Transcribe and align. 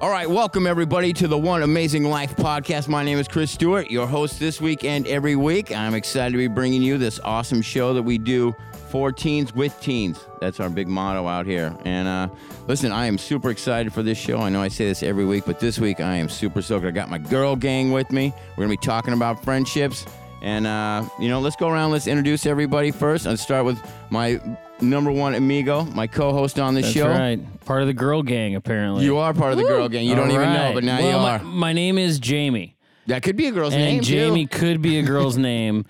All 0.00 0.10
right, 0.10 0.28
welcome 0.28 0.66
everybody 0.66 1.12
to 1.14 1.28
the 1.28 1.38
One 1.38 1.62
Amazing 1.62 2.04
Life 2.04 2.34
podcast. 2.36 2.88
My 2.88 3.04
name 3.04 3.16
is 3.18 3.28
Chris 3.28 3.52
Stewart, 3.52 3.90
your 3.90 4.06
host 4.06 4.38
this 4.38 4.60
week 4.60 4.84
and 4.84 5.06
every 5.06 5.36
week. 5.36 5.74
I'm 5.74 5.94
excited 5.94 6.32
to 6.32 6.36
be 6.36 6.48
bringing 6.48 6.82
you 6.82 6.98
this 6.98 7.20
awesome 7.20 7.62
show 7.62 7.94
that 7.94 8.02
we 8.02 8.18
do 8.18 8.54
for 8.88 9.12
teens 9.12 9.54
with 9.54 9.80
teens. 9.80 10.18
That's 10.40 10.58
our 10.60 10.68
big 10.68 10.88
motto 10.88 11.26
out 11.28 11.46
here. 11.46 11.74
And 11.84 12.08
uh, 12.08 12.28
listen, 12.66 12.92
I 12.92 13.06
am 13.06 13.16
super 13.16 13.50
excited 13.50 13.94
for 13.94 14.02
this 14.02 14.18
show. 14.18 14.40
I 14.40 14.48
know 14.50 14.60
I 14.60 14.68
say 14.68 14.84
this 14.86 15.02
every 15.02 15.24
week, 15.24 15.44
but 15.46 15.60
this 15.60 15.78
week 15.78 16.00
I 16.00 16.16
am 16.16 16.28
super 16.28 16.60
stoked. 16.60 16.84
I 16.84 16.90
got 16.90 17.08
my 17.08 17.18
girl 17.18 17.54
gang 17.56 17.92
with 17.92 18.10
me. 18.10 18.34
We're 18.56 18.64
gonna 18.64 18.74
be 18.74 18.84
talking 18.84 19.14
about 19.14 19.42
friendships. 19.44 20.04
And 20.42 20.66
uh, 20.66 21.08
you 21.18 21.28
know, 21.28 21.40
let's 21.40 21.56
go 21.56 21.68
around. 21.68 21.92
Let's 21.92 22.08
introduce 22.08 22.44
everybody 22.46 22.90
first. 22.90 23.26
Let's 23.26 23.42
start 23.42 23.64
with 23.64 23.80
my 24.10 24.40
number 24.80 25.10
one 25.10 25.34
amigo, 25.34 25.84
my 25.84 26.06
co-host 26.06 26.58
on 26.58 26.74
the 26.74 26.82
That's 26.82 26.92
show. 26.92 27.08
right. 27.08 27.38
Part 27.64 27.80
of 27.82 27.86
the 27.86 27.94
girl 27.94 28.22
gang, 28.22 28.54
apparently. 28.54 29.04
You 29.04 29.16
are 29.18 29.32
part 29.34 29.52
of 29.52 29.58
the 29.58 29.64
girl 29.64 29.88
gang. 29.88 30.06
You 30.06 30.14
don't 30.14 30.28
All 30.30 30.34
even 30.34 30.52
know, 30.52 30.72
but 30.74 30.84
now 30.84 30.98
Well, 30.98 31.06
you 31.10 31.16
my- 31.16 31.38
are. 31.38 31.42
My, 31.44 31.72
name 31.72 31.98
is 31.98 32.18
Jamie, 32.18 32.76
That 33.06 33.22
could 33.22 33.36
be 33.36 33.46
a 33.46 33.52
girl's 33.52 33.74
and 33.74 33.82
name 33.82 34.02
Jamie 34.02 34.46
too. 34.46 34.58
could 34.58 34.82
be 34.82 34.98
a 34.98 35.02
girl's 35.02 35.36
name. 35.36 35.86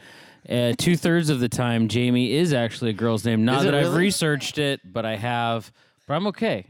Uh, 0.49 0.75
Two 0.77 0.97
thirds 0.97 1.31
of 1.31 1.41
the 1.41 1.49
time, 1.49 1.89
Jamie 1.89 2.33
is 2.33 2.53
actually 2.53 2.91
a 2.91 2.95
girl's 2.95 3.25
name. 3.25 3.45
Not 3.45 3.61
Is 3.61 3.65
it 3.65 3.71
that 3.71 3.75
I've 3.75 3.87
really? 3.87 3.99
researched 3.99 4.59
it, 4.59 4.81
but 4.85 5.07
I 5.07 5.17
have. 5.17 5.73
But 6.07 6.15
I'm 6.15 6.27
okay. 6.29 6.67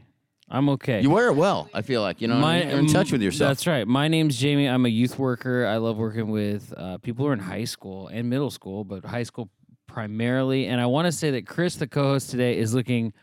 I'm 0.49 0.69
okay. 0.69 1.01
You 1.01 1.09
wear 1.09 1.27
it 1.27 1.35
well. 1.35 1.69
I 1.73 1.81
feel 1.81 2.01
like 2.01 2.21
you 2.21 2.27
know. 2.27 2.35
what 2.39 2.45
I 2.45 2.59
mean? 2.59 2.69
You're 2.69 2.79
in 2.79 2.87
touch 2.87 3.11
with 3.11 3.21
yourself. 3.21 3.49
That's 3.49 3.67
right. 3.67 3.85
My 3.87 4.07
name's 4.07 4.37
Jamie. 4.37 4.67
I'm 4.69 4.85
a 4.85 4.89
youth 4.89 5.17
worker. 5.19 5.65
I 5.65 5.77
love 5.77 5.97
working 5.97 6.29
with 6.29 6.71
uh, 6.77 6.99
people 6.99 7.25
who 7.25 7.31
are 7.31 7.33
in 7.33 7.39
high 7.39 7.63
school 7.65 8.07
and 8.07 8.29
middle 8.29 8.51
school, 8.51 8.83
but 8.85 9.03
high 9.03 9.23
school 9.23 9.49
primarily. 9.95 10.65
And 10.67 10.81
I 10.81 10.87
want 10.87 11.05
to 11.05 11.11
say 11.13 11.31
that 11.31 11.47
Chris, 11.47 11.77
the 11.77 11.87
co-host 11.87 12.29
today, 12.29 12.57
is 12.57 12.73
looking 12.73 13.13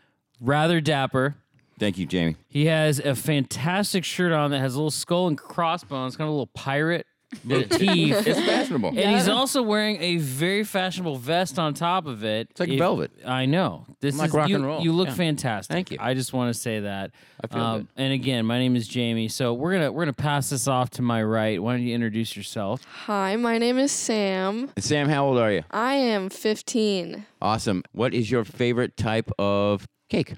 rather 0.41 0.81
dapper. 0.81 1.35
Thank 1.77 1.99
you, 1.99 2.07
Jamie. 2.07 2.35
He 2.47 2.65
has 2.65 2.97
a 2.97 3.13
fantastic 3.13 4.03
shirt 4.03 4.31
on 4.31 4.49
that 4.49 4.57
has 4.57 4.73
a 4.73 4.77
little 4.79 4.89
skull 4.89 5.27
and 5.27 5.37
crossbones, 5.37 6.17
kind 6.17 6.27
of 6.27 6.29
a 6.29 6.31
little 6.31 6.47
pirate 6.47 7.05
motif. 7.43 8.27
It's 8.27 8.39
fashionable. 8.39 8.89
And 8.89 9.15
he's 9.15 9.27
also 9.27 9.61
wearing 9.61 10.01
a 10.01 10.17
very 10.17 10.63
fashionable 10.63 11.17
vest 11.17 11.57
on 11.59 11.73
top 11.73 12.05
of 12.05 12.23
it. 12.23 12.47
It's 12.51 12.59
like 12.59 12.77
velvet. 12.77 13.11
I 13.25 13.45
know. 13.45 13.85
This 13.99 14.15
I'm 14.15 14.19
like 14.19 14.27
is 14.29 14.33
rock 14.33 14.49
you, 14.49 14.55
and 14.55 14.65
roll. 14.65 14.81
You 14.81 14.91
look 14.93 15.07
Yeah. 15.09 15.13
fantastic. 15.15 15.73
Thank 15.73 15.91
you. 15.91 15.97
I 15.99 16.13
just 16.13 16.33
want 16.33 16.53
to 16.53 16.59
say 16.59 16.81
that. 16.81 17.05
Um, 17.05 17.11
I 17.43 17.47
feel 17.47 17.77
good. 17.77 17.87
And 17.97 18.13
again, 18.13 18.45
my 18.45 18.57
name 18.59 18.75
is 18.75 18.87
Jamie. 18.87 19.27
So 19.27 19.53
we're 19.53 19.73
gonna 19.73 19.91
we're 19.91 20.03
gonna 20.03 20.13
pass 20.13 20.49
this 20.49 20.67
off 20.67 20.89
to 20.91 21.01
my 21.01 21.23
right. 21.23 21.61
Why 21.61 21.73
don't 21.73 21.83
you 21.83 21.93
introduce 21.95 22.35
yourself? 22.37 22.81
Hi, 23.05 23.35
my 23.35 23.57
name 23.57 23.77
is 23.77 23.91
Sam. 23.91 24.69
Sam, 24.77 25.09
how 25.09 25.25
old 25.25 25.37
are 25.37 25.51
you? 25.51 25.63
I 25.71 25.95
am 25.95 26.29
15. 26.29 27.25
Awesome. 27.41 27.83
What 27.91 28.13
is 28.13 28.29
your 28.31 28.43
favorite 28.43 28.95
type 28.97 29.29
of 29.39 29.87
cake? 30.09 30.33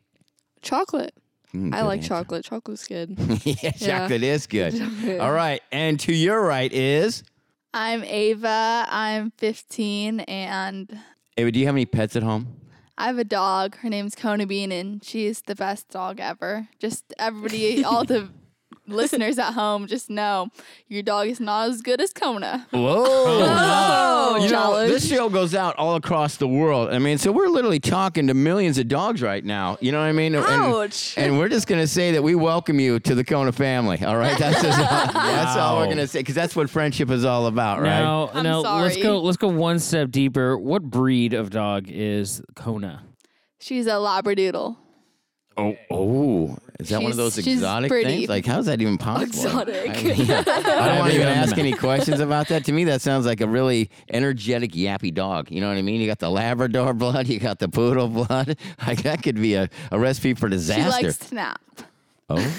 Chocolate. 0.61 1.13
Mm, 1.55 1.73
I 1.73 1.83
like 1.83 1.97
answer. 1.99 2.09
chocolate. 2.09 2.45
Chocolate's 2.45 2.87
good. 2.87 3.17
yeah, 3.45 3.71
chocolate 3.71 4.23
is 4.23 4.47
good. 4.57 4.77
Chocolate. 4.77 5.19
All 5.19 5.31
right, 5.31 5.61
and 5.71 5.99
to 6.01 6.13
your 6.13 6.41
right 6.45 6.71
is. 6.71 7.23
I'm 7.73 8.03
Ava. 8.05 8.85
I'm 8.89 9.31
15 9.37 10.21
and 10.21 10.99
Ava, 11.37 11.51
do 11.51 11.59
you 11.59 11.65
have 11.65 11.75
any 11.75 11.85
pets 11.85 12.15
at 12.15 12.23
home? 12.23 12.47
I 12.97 13.07
have 13.07 13.17
a 13.17 13.25
dog. 13.25 13.75
Her 13.79 13.89
name's 13.89 14.15
Kona 14.15 14.45
Bean 14.45 14.71
and 14.71 15.03
she's 15.03 15.41
the 15.41 15.55
best 15.55 15.89
dog 15.89 16.21
ever. 16.21 16.69
Just 16.79 17.13
everybody, 17.19 17.83
all 17.83 18.05
the 18.05 18.29
listeners 18.88 19.38
at 19.39 19.53
home, 19.53 19.88
just 19.88 20.09
know 20.09 20.50
your 20.88 21.02
dog 21.03 21.28
is 21.28 21.39
not 21.39 21.69
as 21.69 21.81
good 21.81 22.00
as 22.02 22.14
Kona. 22.14 22.67
Whoa! 22.72 23.03
Oh, 23.08 24.39
You 24.41 24.52
know, 24.52 24.88
this 24.88 25.08
show 25.08 25.30
goes 25.30 25.55
out 25.55 25.75
all 25.78 25.95
across 25.95 26.38
the 26.38 26.47
world. 26.47 26.89
I 26.94 27.00
mean, 27.00 27.17
so 27.17 27.31
we're 27.31 27.47
literally 27.47 27.80
talking 27.80 28.28
to 28.28 28.33
millions 28.33 28.78
of 28.78 28.88
dogs 28.88 29.22
right 29.22 29.44
now. 29.44 29.78
You 29.81 29.91
know 29.91 30.00
what 30.00 30.06
I 30.06 30.11
mean? 30.11 30.36
And- 30.36 30.45
Ouch. 30.45 31.17
And, 31.17 31.38
we're 31.39 31.50
just 31.50 31.67
gonna 31.67 31.88
say 31.88 32.11
that 32.13 32.23
we 32.23 32.36
welcome 32.36 32.79
you 32.79 33.00
to 33.01 33.16
the 33.16 33.24
Kona 33.24 33.51
family. 33.51 34.03
All 34.03 34.18
right, 34.18 34.38
that's 34.38 34.62
just, 34.62 34.78
that's 34.79 35.57
all 35.57 35.78
we're 35.79 35.88
gonna 35.90 36.07
say 36.07 36.19
because 36.19 36.35
that's 36.35 36.56
what 36.56 36.69
friendship 36.69 37.09
is 37.09 37.25
all 37.25 37.47
about, 37.47 37.81
right? 37.81 38.00
Now, 38.00 38.29
I'm 38.34 38.44
now 38.44 38.62
let's 38.81 38.97
go 38.97 39.19
let's 39.22 39.38
go 39.38 39.47
one 39.47 39.79
step 39.79 40.12
deeper. 40.12 40.57
What 40.57 40.84
breed 40.84 41.34
of 41.34 41.50
dog 41.50 41.85
is 41.90 42.41
Kona? 42.56 43.03
She's 43.59 43.88
a 43.88 43.91
Labradoodle. 43.91 44.78
Oh, 45.57 45.75
oh, 45.89 46.57
is 46.79 46.89
that 46.89 47.01
one 47.01 47.11
of 47.11 47.17
those 47.17 47.38
exotic 47.38 47.89
things? 47.89 48.27
Like, 48.27 48.45
how's 48.45 48.66
that 48.66 48.81
even 48.81 48.97
possible? 48.97 49.23
Exotic. 49.23 49.89
I, 49.89 50.03
mean, 50.03 50.31
I 50.31 50.41
don't 50.43 50.99
want 50.99 51.11
to 51.11 51.16
even 51.16 51.27
ask 51.29 51.57
any 51.57 51.71
questions 51.71 52.19
about 52.19 52.49
that. 52.49 52.66
To 52.66 52.73
me, 52.73 52.83
that 52.85 53.01
sounds 53.01 53.25
like 53.25 53.39
a 53.39 53.47
really 53.47 53.89
energetic, 54.11 54.71
yappy 54.73 55.13
dog. 55.13 55.49
You 55.49 55.61
know 55.61 55.69
what 55.69 55.77
I 55.77 55.81
mean? 55.81 56.01
You 56.01 56.07
got 56.07 56.19
the 56.19 56.29
Labrador 56.29 56.94
blood, 56.94 57.27
you 57.27 57.39
got 57.39 57.59
the 57.59 57.69
poodle 57.69 58.09
blood. 58.09 58.57
Like 58.85 59.03
that 59.03 59.23
could 59.23 59.35
be 59.35 59.53
a, 59.55 59.69
a 59.91 59.97
recipe 59.97 60.33
for 60.33 60.49
disaster. 60.49 60.81
She 60.81 61.03
disaster. 61.03 61.07
likes 61.07 61.29
to 61.29 61.35
nap. 61.35 61.61
oh, 62.29 62.55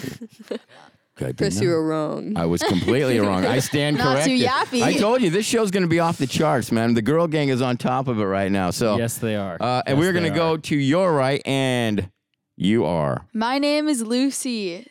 good. 1.16 1.36
Chris, 1.36 1.60
you 1.60 1.68
were 1.68 1.86
wrong. 1.86 2.36
I 2.36 2.46
was 2.46 2.62
completely 2.62 3.18
wrong. 3.20 3.44
I 3.44 3.58
stand 3.58 3.98
Not 3.98 4.24
too 4.24 4.30
yappy. 4.38 4.82
I 4.82 4.94
told 4.94 5.20
you 5.22 5.30
this 5.30 5.46
show's 5.46 5.70
going 5.70 5.82
to 5.82 5.88
be 5.88 6.00
off 6.00 6.16
the 6.18 6.26
charts, 6.26 6.72
man. 6.72 6.94
The 6.94 7.02
girl 7.02 7.26
gang 7.26 7.50
is 7.50 7.60
on 7.62 7.76
top 7.76 8.08
of 8.08 8.18
it 8.18 8.24
right 8.24 8.50
now. 8.50 8.70
So, 8.70 8.96
Yes, 8.96 9.18
they 9.18 9.36
are. 9.36 9.56
uh, 9.60 9.82
and 9.86 9.98
Yes, 9.98 10.06
we're 10.06 10.12
going 10.12 10.24
to 10.24 10.36
go 10.36 10.56
to 10.56 10.76
your 10.76 11.12
right, 11.12 11.42
and 11.46 12.10
you 12.56 12.84
are 12.84 13.26
My 13.32 13.58
name 13.58 13.88
is 13.88 14.02
Lucy. 14.02 14.86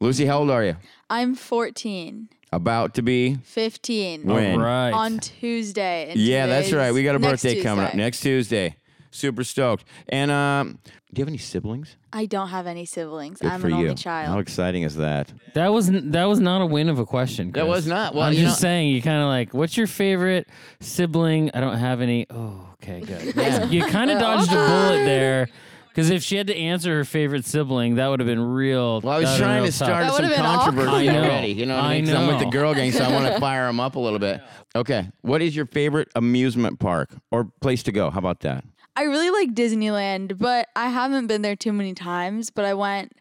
Lucy. 0.00 0.26
How 0.26 0.38
old 0.40 0.50
are 0.50 0.62
you? 0.64 0.76
I'm 1.08 1.34
14. 1.34 2.28
About 2.52 2.94
to 2.94 3.02
be 3.02 3.36
15. 3.44 4.24
When? 4.24 4.52
All 4.60 4.66
right. 4.66 4.90
On 4.92 5.18
Tuesday. 5.18 6.10
and 6.10 6.20
Yeah, 6.20 6.46
that's 6.46 6.72
right. 6.72 6.92
We 6.92 7.02
got 7.02 7.16
a 7.16 7.18
next 7.18 7.42
birthday 7.42 7.62
coming 7.62 7.84
up 7.84 7.94
next 7.94 8.20
Tuesday. 8.20 8.76
Super 9.10 9.44
stoked. 9.44 9.84
And 10.10 10.30
um, 10.30 10.78
do 10.84 11.20
you 11.20 11.22
have 11.22 11.28
any 11.28 11.38
siblings? 11.38 11.96
I 12.12 12.26
don't 12.26 12.48
have 12.48 12.66
any 12.66 12.84
siblings. 12.84 13.40
Good 13.40 13.50
I'm 13.50 13.60
for 13.60 13.68
an 13.68 13.74
you. 13.76 13.82
only 13.84 13.94
child. 13.94 14.28
How 14.28 14.38
exciting 14.38 14.82
is 14.82 14.96
that? 14.96 15.32
That 15.54 15.68
was 15.72 15.88
n- 15.88 16.10
that 16.10 16.24
was 16.26 16.38
not 16.38 16.60
a 16.60 16.66
win 16.66 16.90
of 16.90 16.98
a 16.98 17.06
question. 17.06 17.50
That 17.52 17.66
was 17.66 17.86
not. 17.86 18.14
Well, 18.14 18.24
I'm 18.24 18.34
you 18.34 18.40
just 18.40 18.60
know- 18.60 18.68
saying. 18.68 18.88
You 18.94 19.00
kind 19.00 19.22
of 19.22 19.28
like, 19.28 19.54
what's 19.54 19.76
your 19.76 19.86
favorite 19.86 20.46
sibling? 20.80 21.50
I 21.54 21.60
don't 21.60 21.78
have 21.78 22.02
any. 22.02 22.26
Oh, 22.28 22.68
okay, 22.74 23.00
good. 23.00 23.70
You 23.72 23.86
kind 23.86 24.10
of 24.10 24.18
dodged 24.18 24.50
a 24.52 24.56
bullet 24.56 25.04
there, 25.04 25.48
because 25.96 26.10
if 26.10 26.22
she 26.22 26.36
had 26.36 26.46
to 26.48 26.54
answer 26.54 26.94
her 26.98 27.04
favorite 27.04 27.46
sibling, 27.46 27.94
that 27.94 28.06
would 28.08 28.20
have 28.20 28.26
been 28.26 28.38
real. 28.42 29.00
Well, 29.00 29.14
I 29.14 29.20
was 29.20 29.24
that 29.24 29.32
would've 29.32 29.38
been 29.38 29.46
trying 29.48 29.64
to 29.64 29.72
start 29.72 30.12
some 30.12 30.30
controversy 30.34 30.38
awkward. 30.42 30.88
I 30.88 31.04
know. 31.06 31.22
already. 31.24 31.52
You 31.54 31.64
know 31.64 31.74
what 31.76 31.84
I 31.84 31.86
I 31.86 31.94
mean? 31.96 32.04
'Cause 32.04 32.14
I'm 32.14 32.26
with 32.26 32.38
the 32.40 32.50
girl 32.50 32.74
gang, 32.74 32.92
so 32.92 33.02
I 33.02 33.10
want 33.10 33.32
to 33.32 33.40
fire 33.40 33.66
them 33.66 33.80
up 33.80 33.94
a 33.96 33.98
little 33.98 34.18
bit. 34.18 34.42
Okay. 34.76 35.08
What 35.22 35.40
is 35.40 35.56
your 35.56 35.64
favorite 35.64 36.08
amusement 36.14 36.78
park 36.80 37.08
or 37.30 37.50
place 37.62 37.82
to 37.84 37.92
go? 37.92 38.10
How 38.10 38.18
about 38.18 38.40
that? 38.40 38.62
I 38.94 39.04
really 39.04 39.30
like 39.30 39.54
Disneyland, 39.54 40.36
but 40.38 40.68
I 40.76 40.88
haven't 40.90 41.28
been 41.28 41.40
there 41.40 41.56
too 41.56 41.72
many 41.72 41.94
times. 41.94 42.50
But 42.50 42.66
I 42.66 42.74
went 42.74 43.12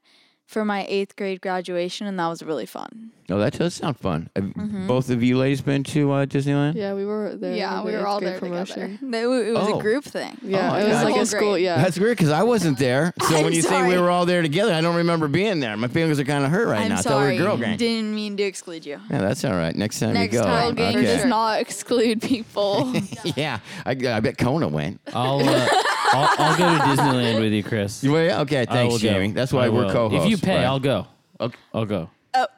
for 0.45 0.63
my 0.63 0.85
eighth 0.87 1.15
grade 1.15 1.41
graduation, 1.41 2.05
and 2.07 2.19
that 2.19 2.27
was 2.27 2.43
really 2.43 2.65
fun. 2.67 3.11
Oh, 3.31 3.39
that 3.39 3.53
does 3.53 3.73
sound 3.73 3.97
fun. 3.97 4.29
Have 4.35 4.45
Mm-hmm. 4.45 4.85
both 4.85 5.09
of 5.09 5.23
you 5.23 5.37
ladies 5.39 5.61
been 5.61 5.83
to 5.85 6.11
uh, 6.11 6.25
Disneyland? 6.27 6.75
Yeah, 6.75 6.93
we 6.93 7.03
were 7.03 7.35
there. 7.35 7.55
yeah, 7.55 7.79
for 7.79 7.85
we 7.87 7.91
the 7.91 7.97
were 7.97 8.01
eighth 8.03 8.07
all 8.07 8.19
grade 8.19 8.31
there 8.33 8.39
promotion. 8.39 8.97
together. 8.99 9.41
It, 9.41 9.47
it 9.47 9.53
was 9.53 9.67
Oh. 9.69 9.79
a 9.79 9.81
group 9.81 10.03
thing. 10.03 10.37
Yeah, 10.43 10.71
Oh, 10.73 10.75
it 10.77 10.81
yeah. 10.87 10.93
was 10.93 11.03
like 11.03 11.13
Whole 11.13 11.23
a 11.23 11.25
school. 11.25 11.51
grade. 11.53 11.63
Yeah. 11.63 11.77
That's 11.81 11.97
weird 11.99 12.17
because 12.17 12.29
I 12.31 12.43
wasn't 12.43 12.77
there. 12.77 13.11
So 13.23 13.37
I'm 13.37 13.43
when 13.45 13.53
you 13.53 13.63
say 13.63 13.81
we 13.81 13.89
sorry. 13.93 13.99
were 13.99 14.11
all 14.11 14.27
there 14.27 14.43
together, 14.43 14.71
I 14.73 14.81
don't 14.81 14.95
remember 14.97 15.27
being 15.27 15.59
there. 15.59 15.75
My 15.75 15.87
feelings 15.87 16.19
are 16.19 16.23
kind 16.23 16.45
of 16.45 16.51
hurt 16.51 16.67
right 16.67 16.81
I'm 16.83 16.89
now. 16.89 16.93
I 16.95 16.97
thought 16.97 17.03
sorry. 17.09 17.33
we 17.37 17.41
were 17.41 17.47
girl 17.47 17.57
gang. 17.57 17.77
Didn't 17.77 18.13
mean 18.13 18.37
to 18.37 18.43
exclude 18.43 18.85
you. 18.85 18.99
Yeah, 19.09 19.17
that's 19.21 19.43
all 19.43 19.53
right. 19.55 19.75
Next 19.75 19.99
time 19.99 20.13
Next 20.13 20.33
you 20.33 20.39
go. 20.41 20.45
time, 20.45 20.73
Okay. 20.73 20.75
gang 20.93 20.97
Okay. 20.97 21.05
does 21.17 21.25
not 21.25 21.59
exclude 21.59 22.21
people. 22.21 22.93
yeah, 23.35 23.59
I, 23.87 23.91
I 23.91 24.19
bet 24.19 24.37
Kona 24.37 24.67
went. 24.67 25.01
I'll, 25.13 25.39
uh, 25.49 25.67
I'll 26.13 26.29
I'll 26.37 26.57
go 26.57 26.77
to 26.77 26.83
Disneyland 26.83 27.39
with 27.39 27.53
you, 27.53 27.63
Chris. 27.63 28.03
You 28.03 28.11
will? 28.11 28.39
Okay, 28.41 28.65
thanks, 28.65 28.93
will 28.93 28.99
go. 28.99 29.07
Jamie. 29.07 29.31
That's 29.31 29.51
why 29.53 29.65
I 29.65 29.69
we're 29.69 29.85
will. 29.85 29.91
co-hosts. 29.91 30.25
If 30.25 30.31
you 30.31 30.37
pay, 30.37 30.57
right? 30.57 30.65
I'll 30.65 30.79
go. 30.79 31.07
Okay. 31.39 31.57
I'll 31.73 31.85
go. 31.85 32.09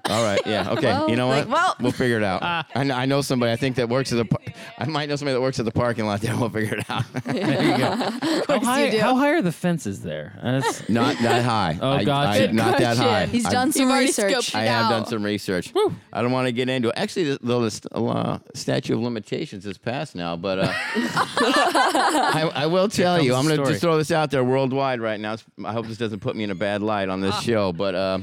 All 0.10 0.24
right. 0.24 0.40
Yeah. 0.46 0.72
Okay. 0.72 0.88
Well, 0.88 1.10
you 1.10 1.16
know 1.16 1.28
what? 1.28 1.48
like, 1.48 1.54
well- 1.54 1.76
we'll 1.80 1.92
figure 1.92 2.18
it 2.18 2.24
out. 2.24 2.42
I, 2.44 2.64
kn- 2.74 2.92
I 2.92 3.06
know 3.06 3.22
somebody. 3.22 3.52
I 3.52 3.56
think 3.56 3.76
that 3.76 3.90
works 3.90 4.12
at 4.12 4.18
the. 4.18 4.26
par- 4.26 4.42
I 4.78 4.86
might 4.86 5.10
know 5.10 5.16
somebody 5.16 5.34
that 5.36 5.42
works 5.42 5.60
at 5.60 5.66
the 5.66 5.72
parking 5.72 6.06
lot. 6.06 6.22
There. 6.22 6.36
We'll 6.38 6.50
figure 6.50 6.76
it 6.78 6.90
out. 6.90 7.04
There 7.26 7.64
you 7.72 7.78
go. 7.78 7.86
how, 8.48 8.60
high, 8.60 8.90
do. 8.90 9.00
how 9.00 9.16
high 9.16 9.32
are 9.32 9.42
the 9.42 9.52
fences 9.52 10.02
there? 10.02 10.40
That's, 10.42 10.88
not 10.90 11.18
that 11.20 11.44
high. 11.44 11.78
Oh, 11.82 11.92
I, 11.92 12.04
gotcha. 12.04 12.30
I, 12.44 12.46
Good 12.48 12.56
not 12.56 12.78
that 12.80 12.98
high. 12.98 13.26
He's 13.26 13.46
I- 13.46 13.52
done 13.52 13.72
some 13.72 13.92
research. 13.92 14.34
I 14.56 14.66
scoped 14.66 14.68
have 14.68 14.90
done 14.90 15.06
some 15.06 15.24
research. 15.24 15.74
I 16.14 16.22
don't 16.22 16.32
want 16.32 16.48
to 16.48 16.52
get 16.52 16.70
into 16.70 16.90
it. 16.90 16.94
Actually, 16.98 17.36
the, 17.36 17.40
the 17.42 17.70
st- 17.70 17.92
uh, 17.94 18.40
statute 18.54 18.94
of 18.94 19.02
limitations 19.02 19.66
is 19.66 19.78
passed 19.78 20.16
now, 20.16 20.36
but 20.36 20.60
uh, 20.60 20.72
I, 20.72 22.52
I 22.54 22.66
will 22.68 22.90
tell 22.90 23.22
you, 23.22 23.34
I'm 23.36 23.46
going 23.46 23.58
to 23.60 23.66
just 23.66 23.82
throw 23.82 23.98
this 23.98 24.12
out 24.12 24.32
there 24.32 24.44
worldwide 24.44 25.02
right 25.02 25.20
now. 25.20 25.36
I 25.64 25.74
hope 25.74 25.88
this 25.88 25.98
doesn't 25.98 26.20
put 26.20 26.36
me 26.36 26.44
in 26.44 26.52
a 26.52 26.56
bad 26.56 26.82
light 26.82 27.10
on 27.10 27.22
this 27.22 27.36
Ah. 27.36 27.40
show, 27.42 27.74
but 27.74 27.96
uh, 27.96 28.20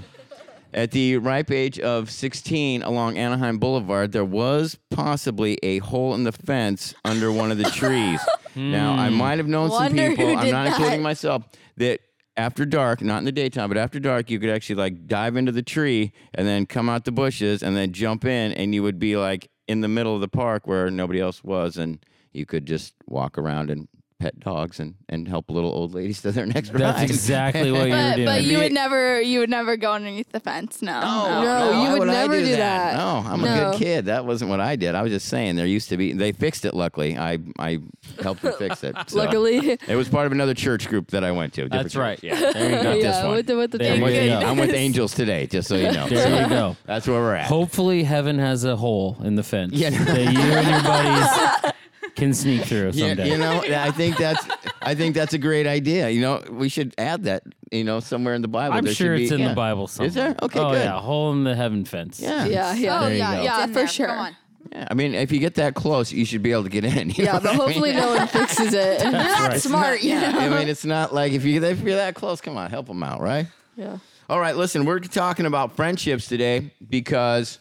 at 0.75 0.91
the 0.91 1.17
ripe 1.19 1.51
age 1.51 1.79
of 1.79 2.11
16 2.11 2.83
along 2.83 3.17
Anaheim 3.17 3.59
Boulevard, 3.59 4.13
there 4.13 4.25
was 4.25 4.79
possibly 4.91 5.59
a 5.63 5.79
hole 5.79 6.15
in 6.15 6.25
the 6.25 6.33
fence 6.33 6.95
under 7.05 7.33
one 7.33 7.51
of 7.51 7.59
the 7.59 7.71
trees. 7.71 8.21
Now, 8.57 8.95
I 8.95 9.09
hmm. 9.09 9.17
might 9.17 9.39
have 9.39 9.49
known 9.49 9.69
some 9.73 9.91
people, 9.91 10.29
who 10.29 10.37
I'm 10.37 10.45
did 10.45 10.53
not 10.53 10.69
including 10.69 11.03
myself, 11.03 11.43
that 11.77 11.99
after 12.37 12.65
dark, 12.65 13.03
not 13.03 13.19
in 13.19 13.25
the 13.25 13.33
daytime, 13.33 13.69
but 13.69 13.77
after 13.77 13.99
dark, 13.99 14.31
you 14.31 14.39
could 14.39 14.51
actually 14.51 14.77
like 14.77 15.09
dive 15.09 15.35
into 15.35 15.51
the 15.51 15.61
tree 15.61 16.13
and 16.35 16.47
then 16.47 16.65
come 16.65 16.89
out 16.89 17.05
the 17.05 17.11
bushes 17.11 17.65
and 17.65 17.77
then 17.77 17.93
jump 17.93 18.25
in, 18.25 18.53
and 18.53 18.73
you 18.73 18.85
would 18.85 19.01
be 19.01 19.17
like 19.17 19.51
in 19.67 19.81
the 19.81 19.89
middle 19.89 20.15
of 20.15 20.21
the 20.21 20.29
park 20.29 20.69
where 20.69 20.89
nobody 20.89 21.21
else 21.21 21.43
was, 21.43 21.77
and 21.77 21.99
you 22.33 22.47
could 22.47 22.65
just 22.65 22.95
walk 23.09 23.39
around 23.39 23.71
and 23.71 23.89
pet 24.25 24.41
dogs 24.41 24.81
and, 24.81 24.95
and 25.11 25.29
help 25.29 25.51
little 25.51 25.71
old 25.71 25.93
ladies 25.93 26.23
to 26.23 26.33
their 26.33 26.47
next 26.47 26.71
That's 26.73 26.99
ride. 27.01 27.11
exactly 27.11 27.71
what 27.71 27.89
you 27.89 27.93
were 27.93 27.99
But, 28.01 28.15
doing. 28.17 28.27
but 28.27 28.43
you 28.45 28.57
would 28.59 28.73
never 28.73 29.21
you 29.21 29.41
would 29.41 29.51
never 29.51 29.77
go 29.77 29.93
underneath 29.93 30.31
the 30.33 30.41
fence. 30.41 30.81
No. 30.81 30.99
No, 31.01 31.43
No, 31.43 31.71
you 31.83 31.89
why 31.91 31.99
would 31.99 32.09
I 32.09 32.13
never 32.13 32.39
do 32.39 32.57
that. 32.57 32.97
No, 32.97 33.23
I'm 33.31 33.45
a 33.45 33.47
No. 33.47 33.71
good 33.73 33.79
kid. 33.79 34.05
That 34.07 34.25
wasn't 34.25 34.49
what 34.51 34.61
I 34.61 34.77
did. 34.77 34.95
I 34.95 35.03
was 35.03 35.13
just 35.13 35.29
saying 35.29 35.57
there 35.57 35.67
used 35.67 35.91
to 35.91 35.99
be. 35.99 36.13
They 36.15 36.33
fixed 36.33 36.65
it. 36.65 36.73
Luckily, 36.75 37.19
I 37.19 37.39
I 37.59 37.81
helped 38.23 38.41
them 38.43 38.55
fix 38.59 38.83
it. 38.83 38.97
So. 39.09 39.19
Luckily. 39.19 39.79
it 39.87 39.97
was 39.97 40.09
part 40.09 40.25
of 40.27 40.33
another 40.33 40.55
church 40.55 40.89
group 40.89 41.11
that 41.11 41.23
I 41.25 41.31
went 41.33 41.53
to. 41.55 41.65
different 41.65 41.83
That's 41.83 41.97
right. 41.97 42.19
church. 42.21 42.41
Yeah. 42.41 42.53
There 42.53 42.71
you 42.77 42.83
go. 42.83 42.93
This 42.95 43.05
yeah, 43.05 43.25
one. 43.27 43.35
with 43.37 43.47
the 43.47 43.57
with 43.57 43.71
the 43.73 43.79
There 43.79 43.93
I'm 43.93 43.99
you 43.99 44.05
with, 44.05 44.15
go. 44.15 44.21
thank 44.21 44.41
the- 44.41 44.47
I'm 44.47 44.57
with 44.57 44.71
angels 44.75 45.15
today, 45.15 45.47
just 45.47 45.69
so 45.69 45.77
you 45.77 45.93
know. 45.93 46.09
There 46.15 46.23
So 46.25 46.41
you 46.41 46.49
go. 46.49 46.77
That's 46.87 47.07
where 47.07 47.21
we're 47.21 47.35
at. 47.35 47.47
Hopefully, 47.47 48.03
heaven 48.05 48.39
has 48.39 48.65
a 48.65 48.77
hole 48.77 49.19
in 49.23 49.35
the 49.35 49.43
fence 49.43 49.75
Yeah. 49.75 49.91
that 49.91 50.33
you 50.33 50.41
and 50.41 50.69
your 50.69 50.83
buddies 50.83 51.73
can 52.17 52.33
sneak 52.35 52.63
through 52.65 52.91
Yeah, 52.95 53.09
someday. 53.09 53.31
you 53.31 53.39
know, 53.39 53.63
I 53.67 53.91
think 53.91 54.17
that's 54.17 54.47
I 54.83 54.95
think 54.95 55.15
that's 55.15 55.35
a 55.35 55.39
great 55.39 55.67
idea. 55.67 56.09
You 56.11 56.21
know, 56.21 56.43
we 56.51 56.69
should 56.69 56.95
add 56.99 57.25
that. 57.25 57.43
You 57.73 57.83
know, 57.83 57.99
somewhere 57.99 58.35
in 58.35 58.43
the 58.43 58.47
Bible. 58.49 58.77
I'm 58.77 58.85
there 58.85 58.95
sure 58.95 59.17
should 59.17 59.23
it's 59.23 59.31
be- 59.31 59.35
in 59.37 59.41
yeah. 59.41 59.49
the 59.49 59.55
Bible 59.57 59.89
somewhere. 59.89 60.09
Is 60.09 60.15
there? 60.15 60.37
Okay, 60.43 60.61
oh, 60.61 60.71
good. 60.71 60.85
yeah. 60.85 61.01
Hole 61.01 61.33
in 61.33 61.43
the 61.43 61.57
heaven 61.57 61.85
fence. 61.85 62.21
Yeah. 62.21 62.45
Yeah, 62.45 62.73
yeah. 62.75 63.01
Oh 63.01 63.07
There 63.07 63.17
yeah, 63.17 63.43
yeah, 63.43 63.67
for 63.67 63.73
there. 63.73 63.89
sure. 63.89 64.07
Come 64.07 64.19
on. 64.19 64.37
Yeah, 64.73 64.89
I 64.91 64.95
mean, 64.95 65.15
if 65.15 65.33
you 65.33 65.41
get 65.41 65.57
that 65.57 65.75
close, 65.75 66.13
you 66.13 66.25
should 66.25 66.43
be 66.43 66.53
able 66.53 66.63
to 66.63 66.69
get 66.71 66.85
in. 66.85 67.11
you 67.11 67.25
Yeah, 67.25 67.35
what 67.35 67.43
but 67.43 67.49
I 67.49 67.53
mean? 67.53 67.61
hopefully 67.67 67.93
no 67.93 68.15
one 68.15 68.27
fixes 68.29 68.73
it. 68.73 69.03
You're 69.03 69.11
not 69.13 69.49
right. 69.51 69.61
smart, 69.61 70.03
you 70.03 70.15
know. 70.21 70.29
I 70.39 70.49
mean, 70.49 70.69
it's 70.69 70.85
not 70.85 71.13
like 71.13 71.33
if 71.33 71.45
you 71.45 71.63
if 71.65 71.81
you're 71.81 71.97
that 71.97 72.15
close, 72.15 72.41
come 72.41 72.57
on, 72.57 72.71
help 72.71 72.87
them 72.87 73.03
out, 73.03 73.21
right? 73.21 73.47
yeah. 73.77 73.99
All 74.31 74.39
right, 74.41 74.57
listen, 74.57 74.85
we're 74.87 75.01
talking 75.01 75.45
about 75.45 75.75
friendships 75.77 76.29
today 76.29 76.71
because 76.89 77.59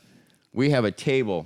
we 0.54 0.70
have 0.70 0.86
a 0.86 0.92
table 0.92 1.46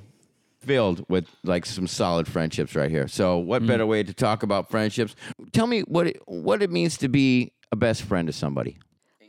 filled 0.59 1.05
with 1.09 1.27
like 1.43 1.65
some 1.65 1.87
solid 1.87 2.27
friendships 2.27 2.75
right 2.75 2.89
here. 2.91 3.07
So, 3.07 3.37
what 3.37 3.61
mm. 3.63 3.67
better 3.67 3.85
way 3.85 4.03
to 4.03 4.13
talk 4.13 4.43
about 4.43 4.69
friendships? 4.69 5.15
Tell 5.51 5.67
me 5.67 5.81
what 5.81 6.07
it, 6.07 6.21
what 6.25 6.61
it 6.61 6.71
means 6.71 6.97
to 6.97 7.07
be 7.07 7.53
a 7.71 7.75
best 7.75 8.03
friend 8.03 8.27
to 8.27 8.33
somebody. 8.33 8.77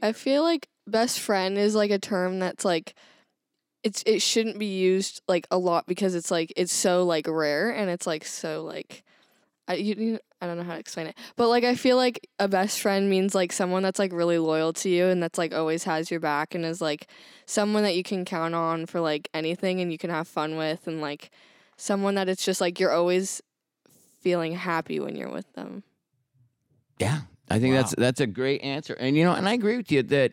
I 0.02 0.12
feel 0.12 0.42
like 0.42 0.68
best 0.86 1.20
friend 1.20 1.58
is 1.58 1.74
like 1.74 1.90
a 1.90 1.98
term 1.98 2.38
that's 2.38 2.64
like 2.64 2.94
it's 3.82 4.02
it 4.06 4.20
shouldn't 4.20 4.58
be 4.58 4.66
used 4.66 5.20
like 5.28 5.46
a 5.50 5.58
lot 5.58 5.86
because 5.86 6.14
it's 6.14 6.30
like 6.30 6.52
it's 6.56 6.72
so 6.72 7.04
like 7.04 7.26
rare 7.28 7.70
and 7.70 7.90
it's 7.90 8.06
like 8.06 8.24
so 8.24 8.64
like 8.64 9.04
I 9.66 9.74
you, 9.74 9.94
you- 9.94 10.20
I 10.40 10.46
don't 10.46 10.56
know 10.56 10.62
how 10.62 10.74
to 10.74 10.78
explain 10.80 11.08
it. 11.08 11.16
But 11.36 11.48
like 11.48 11.64
I 11.64 11.74
feel 11.74 11.96
like 11.96 12.28
a 12.38 12.46
best 12.48 12.80
friend 12.80 13.10
means 13.10 13.34
like 13.34 13.52
someone 13.52 13.82
that's 13.82 13.98
like 13.98 14.12
really 14.12 14.38
loyal 14.38 14.72
to 14.74 14.88
you 14.88 15.06
and 15.06 15.22
that's 15.22 15.38
like 15.38 15.52
always 15.52 15.84
has 15.84 16.10
your 16.10 16.20
back 16.20 16.54
and 16.54 16.64
is 16.64 16.80
like 16.80 17.08
someone 17.46 17.82
that 17.82 17.96
you 17.96 18.02
can 18.02 18.24
count 18.24 18.54
on 18.54 18.86
for 18.86 19.00
like 19.00 19.28
anything 19.34 19.80
and 19.80 19.90
you 19.90 19.98
can 19.98 20.10
have 20.10 20.28
fun 20.28 20.56
with 20.56 20.86
and 20.86 21.00
like 21.00 21.30
someone 21.76 22.14
that 22.14 22.28
it's 22.28 22.44
just 22.44 22.60
like 22.60 22.78
you're 22.78 22.92
always 22.92 23.42
feeling 24.20 24.52
happy 24.52 25.00
when 25.00 25.16
you're 25.16 25.30
with 25.30 25.52
them. 25.54 25.82
Yeah, 26.98 27.20
I 27.50 27.58
think 27.58 27.74
that's 27.74 27.92
Wow. 27.92 28.02
that's 28.04 28.20
a 28.20 28.26
great 28.26 28.62
answer. 28.62 28.94
And 28.94 29.16
you 29.16 29.24
know, 29.24 29.32
and 29.32 29.48
I 29.48 29.54
agree 29.54 29.76
with 29.76 29.90
you 29.90 30.02
that 30.04 30.32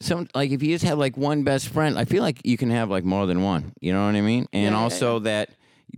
some 0.00 0.28
like 0.34 0.50
if 0.50 0.62
you 0.62 0.74
just 0.74 0.84
have 0.84 0.98
like 0.98 1.16
one 1.16 1.42
best 1.42 1.68
friend, 1.68 1.98
I 1.98 2.04
feel 2.04 2.22
like 2.22 2.40
you 2.44 2.56
can 2.56 2.70
have 2.70 2.90
like 2.90 3.04
more 3.04 3.26
than 3.26 3.42
one. 3.42 3.72
You 3.80 3.92
know 3.92 4.06
what 4.06 4.14
I 4.14 4.20
mean? 4.20 4.46
And 4.52 4.64
Yeah, 4.66 4.70
yeah, 4.70 4.82
also 4.82 5.18
that 5.20 5.50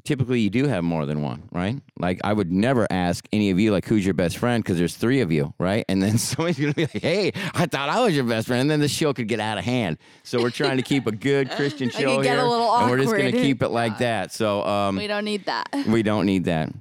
typically 0.05 0.41
you 0.41 0.51
do 0.51 0.67
have 0.67 0.85
more 0.85 1.07
than 1.07 1.23
one, 1.23 1.49
right? 1.53 1.81
Like 1.99 2.21
I 2.25 2.33
would 2.33 2.51
never 2.51 2.87
ask 2.91 3.27
any 3.33 3.51
of 3.51 3.59
you 3.59 3.73
like 3.73 3.87
who's 3.87 4.05
your 4.05 4.15
best 4.15 4.39
friend 4.39 4.63
because 4.63 4.79
there's 4.79 4.97
three 4.97 5.21
of 5.21 5.33
you, 5.33 5.55
right? 5.59 5.85
And 5.89 6.03
then 6.03 6.19
somebody's 6.19 6.59
gonna 6.59 6.75
be 6.75 6.83
like, 6.83 7.03
"Hey, 7.03 7.33
I 7.55 7.67
thought 7.67 7.89
I 7.89 8.01
was 8.01 8.15
your 8.15 8.25
best 8.25 8.47
friend," 8.47 8.61
and 8.63 8.71
then 8.71 8.81
the 8.81 8.89
show 8.89 9.13
could 9.13 9.29
get 9.29 9.41
out 9.41 9.59
of 9.59 9.65
hand. 9.65 9.99
So 10.23 10.41
we're 10.41 10.51
trying 10.51 10.77
to 10.77 10.83
keep 10.83 11.07
a 11.07 11.13
good 11.13 11.51
Christian 11.57 11.91
show 11.91 12.17
could 12.17 12.25
get 12.25 12.39
a 12.39 12.43
here, 12.43 12.51
and 12.51 12.91
we're 12.91 12.99
just 12.99 13.13
gonna 13.17 13.33
keep 13.33 13.63
it 13.63 13.69
like 13.71 13.99
that. 13.99 14.33
So 14.33 14.65
um, 14.65 14.97
We 14.97 15.07
don't 15.07 15.25
need 15.25 15.45
that. 15.47 15.69
we 15.87 16.03
don't 16.03 16.27
need 16.27 16.45
that. 16.45 16.73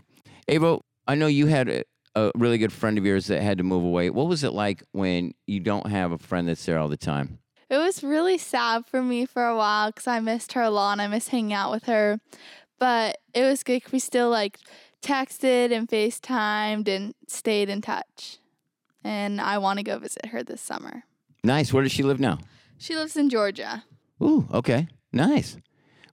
Ava, 0.47 0.79
I 1.07 1.15
know 1.15 1.27
you 1.27 1.47
had 1.47 1.69
a, 1.69 1.83
a 2.15 2.31
really 2.35 2.57
good 2.57 2.71
friend 2.71 2.97
of 2.97 3.05
yours 3.05 3.27
that 3.27 3.41
had 3.41 3.57
to 3.57 3.63
move 3.63 3.83
away. 3.83 4.09
What 4.09 4.27
was 4.27 4.43
it 4.43 4.53
like 4.53 4.83
when 4.91 5.33
you 5.45 5.59
don't 5.59 5.87
have 5.87 6.11
a 6.11 6.17
friend 6.17 6.47
that's 6.47 6.65
there 6.65 6.79
all 6.79 6.87
the 6.87 6.97
time? 6.97 7.39
It 7.69 7.77
was 7.77 8.01
really 8.01 8.37
sad 8.37 8.85
for 8.85 9.01
me 9.01 9.25
for 9.25 9.45
a 9.45 9.55
while 9.57 9.89
because 9.89 10.07
I 10.07 10.21
missed 10.21 10.53
her 10.53 10.61
a 10.61 10.69
lot 10.69 10.93
and 10.93 11.01
I 11.01 11.07
miss 11.07 11.27
hanging 11.27 11.51
out 11.51 11.69
with 11.71 11.83
her. 11.85 12.21
But 12.79 13.17
it 13.33 13.43
was 13.43 13.63
good. 13.63 13.81
We 13.91 13.99
still 13.99 14.29
like 14.29 14.59
texted 15.01 15.71
and 15.71 15.87
FaceTimed 15.87 16.87
and 16.87 17.13
stayed 17.27 17.69
in 17.69 17.81
touch. 17.81 18.37
And 19.03 19.39
I 19.39 19.57
want 19.57 19.79
to 19.79 19.83
go 19.83 19.97
visit 19.99 20.27
her 20.27 20.43
this 20.43 20.61
summer. 20.61 21.03
Nice. 21.43 21.71
Where 21.71 21.83
does 21.83 21.91
she 21.91 22.03
live 22.03 22.19
now? 22.19 22.39
She 22.77 22.95
lives 22.95 23.15
in 23.15 23.29
Georgia. 23.29 23.83
Ooh, 24.21 24.47
okay. 24.53 24.87
Nice. 25.11 25.57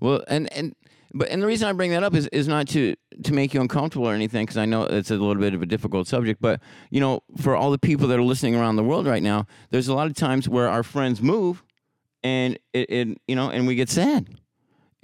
Well, 0.00 0.24
and 0.28 0.52
and 0.52 0.74
but 1.12 1.28
and 1.28 1.42
the 1.42 1.46
reason 1.46 1.68
I 1.68 1.72
bring 1.72 1.90
that 1.92 2.02
up 2.02 2.14
is 2.14 2.26
is 2.28 2.48
not 2.48 2.68
to 2.68 2.94
to 3.22 3.32
make 3.32 3.54
you 3.54 3.60
uncomfortable 3.60 4.08
or 4.08 4.14
anything 4.14 4.44
because 4.44 4.56
I 4.56 4.64
know 4.64 4.84
it's 4.84 5.10
a 5.10 5.16
little 5.16 5.40
bit 5.40 5.54
of 5.54 5.62
a 5.62 5.66
difficult 5.66 6.06
subject, 6.06 6.40
but 6.40 6.60
you 6.90 7.00
know, 7.00 7.20
for 7.38 7.56
all 7.56 7.70
the 7.70 7.78
people 7.78 8.08
that 8.08 8.18
are 8.18 8.22
listening 8.22 8.54
around 8.54 8.76
the 8.76 8.84
world 8.84 9.06
right 9.06 9.22
now, 9.22 9.46
there's 9.70 9.88
a 9.88 9.94
lot 9.94 10.06
of 10.06 10.14
times 10.14 10.48
where 10.48 10.68
our 10.68 10.82
friends 10.82 11.22
move 11.22 11.62
and 12.22 12.58
it, 12.72 12.90
it 12.90 13.18
you 13.26 13.36
know, 13.36 13.50
and 13.50 13.66
we 13.66 13.74
get 13.74 13.88
sad. 13.88 14.28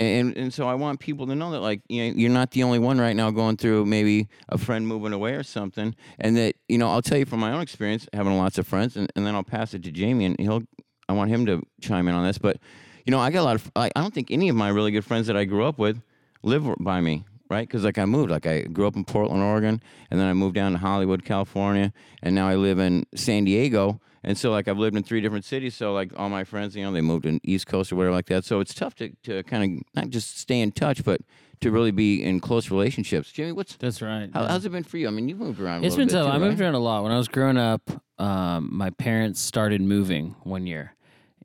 And 0.01 0.35
and 0.35 0.53
so 0.53 0.67
I 0.67 0.75
want 0.75 0.99
people 0.99 1.27
to 1.27 1.35
know 1.35 1.51
that 1.51 1.61
like 1.61 1.83
you 1.89 2.07
know, 2.07 2.17
you're 2.17 2.31
not 2.31 2.53
the 2.53 2.63
only 2.63 2.79
one 2.79 2.99
right 2.99 3.15
now 3.15 3.31
going 3.31 3.59
through 3.59 3.85
maybe 3.85 4.29
a 4.49 4.57
friend 4.57 4.89
moving 4.89 5.13
away 5.13 5.35
or 5.35 5.43
something, 5.43 5.95
and 6.19 6.37
that 6.39 6.57
you 6.71 6.79
know 6.79 6.89
I'll 6.89 7.03
tell 7.03 7.19
you 7.19 7.27
from 7.27 7.41
my 7.41 7.53
own 7.53 7.61
experience 7.61 8.09
having 8.15 8.37
lots 8.39 8.57
of 8.57 8.67
friends, 8.67 8.97
and, 8.97 9.13
and 9.15 9.27
then 9.27 9.35
I'll 9.35 9.45
pass 9.45 9.75
it 9.75 9.83
to 9.83 9.93
Jamie, 9.93 10.25
and 10.25 10.41
he'll 10.41 10.63
I 11.07 11.13
want 11.13 11.31
him 11.31 11.45
to 11.47 11.63
chime 11.83 12.09
in 12.09 12.15
on 12.15 12.25
this, 12.25 12.39
but 12.39 12.57
you 13.05 13.11
know 13.11 13.21
I 13.21 13.31
got 13.31 13.43
a 13.43 13.45
lot 13.45 13.57
of 13.57 13.71
I, 13.77 13.91
I 13.95 14.01
don't 14.01 14.15
think 14.15 14.31
any 14.31 14.49
of 14.49 14.57
my 14.57 14.71
really 14.71 14.91
good 14.91 15.05
friends 15.05 15.27
that 15.27 15.37
I 15.37 15.45
grew 15.45 15.67
up 15.67 15.79
with 15.79 16.01
live 16.43 16.67
by 16.81 17.03
me, 17.03 17.27
right? 17.51 17.69
Because 17.69 17.85
like 17.85 17.99
I 17.99 18.07
moved, 18.07 18.31
like 18.31 18.47
I 18.47 18.63
grew 18.63 18.87
up 18.87 18.97
in 18.97 19.05
Portland, 19.05 19.43
Oregon, 19.43 19.83
and 20.11 20.19
then 20.19 20.29
I 20.29 20.33
moved 20.33 20.55
down 20.55 20.73
to 20.73 20.79
Hollywood, 20.79 21.27
California, 21.27 21.93
and 22.23 22.35
now 22.35 22.49
I 22.49 22.55
live 22.55 22.79
in 22.79 23.05
San 23.15 23.45
Diego. 23.45 24.01
And 24.23 24.37
so, 24.37 24.51
like, 24.51 24.69
I've 24.69 24.79
lived 24.79 24.97
in 24.97 25.03
three 25.03 25.21
different 25.23 25.45
cities. 25.47 25.75
So, 25.75 25.93
like, 25.95 26.13
all 26.17 26.29
my 26.29 26.45
friends, 26.45 26.77
you 26.77 26.85
know, 26.85 26.93
they 26.93 27.01
moved 27.01 27.25
in 27.27 27.41
East 27.43 27.67
Coast 27.67 27.91
or 27.91 27.97
whatever 27.97 28.15
like 28.15 28.27
that. 28.27 28.45
So 28.45 28.61
it's 28.61 28.75
tough 28.75 28.95
to, 28.97 29.11
to 29.23 29.43
kind 29.45 29.79
of 29.79 29.85
not 29.95 30.11
just 30.11 30.39
stay 30.39 30.61
in 30.61 30.73
touch, 30.73 31.03
but 31.05 31.23
to 31.63 31.71
really 31.71 31.91
be 31.91 32.23
in 32.23 32.41
close 32.41 32.71
relationships. 32.71 33.33
Jimmy, 33.33 33.53
what's 33.53 33.77
That's 33.77 34.03
right. 34.03 34.31
how, 34.33 34.43
yeah. 34.43 34.49
how's 34.49 34.65
it 34.67 34.73
been 34.73 34.83
for 34.85 34.99
you? 34.99 35.09
I 35.09 35.11
mean, 35.11 35.29
you've 35.29 35.39
moved 35.39 35.61
around. 35.61 35.83
A 35.83 35.87
It's 35.87 35.97
little 35.97 36.07
been 36.07 36.15
tough. 36.25 36.33
too, 36.33 36.37
I 36.37 36.39
moved 36.49 36.61
around 36.61 36.75
a 36.75 36.79
lot. 36.79 37.03
When 37.03 37.13
I 37.13 37.19
was 37.19 37.29
growing 37.29 37.57
up, 37.57 37.83
um, 38.19 38.69
my 38.73 38.91
parents 38.91 39.41
started 39.41 39.81
moving 39.81 40.37
one 40.43 40.67
year. 40.67 40.95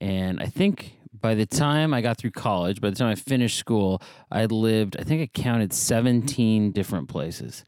And 0.02 0.42
I 0.42 0.48
think 0.48 0.98
by 1.14 1.34
the 1.36 1.46
time 1.46 1.94
I 1.94 2.02
got 2.02 2.18
through 2.18 2.32
college, 2.32 2.82
by 2.82 2.90
the 2.90 2.96
time 2.98 3.08
I 3.10 3.16
finished 3.16 3.58
school, 3.58 4.02
I 4.32 4.46
lived, 4.46 4.98
I 5.00 5.04
think 5.04 5.22
I 5.22 5.28
counted 5.42 5.72
17 5.74 6.72
different 6.72 7.08
places. 7.10 7.64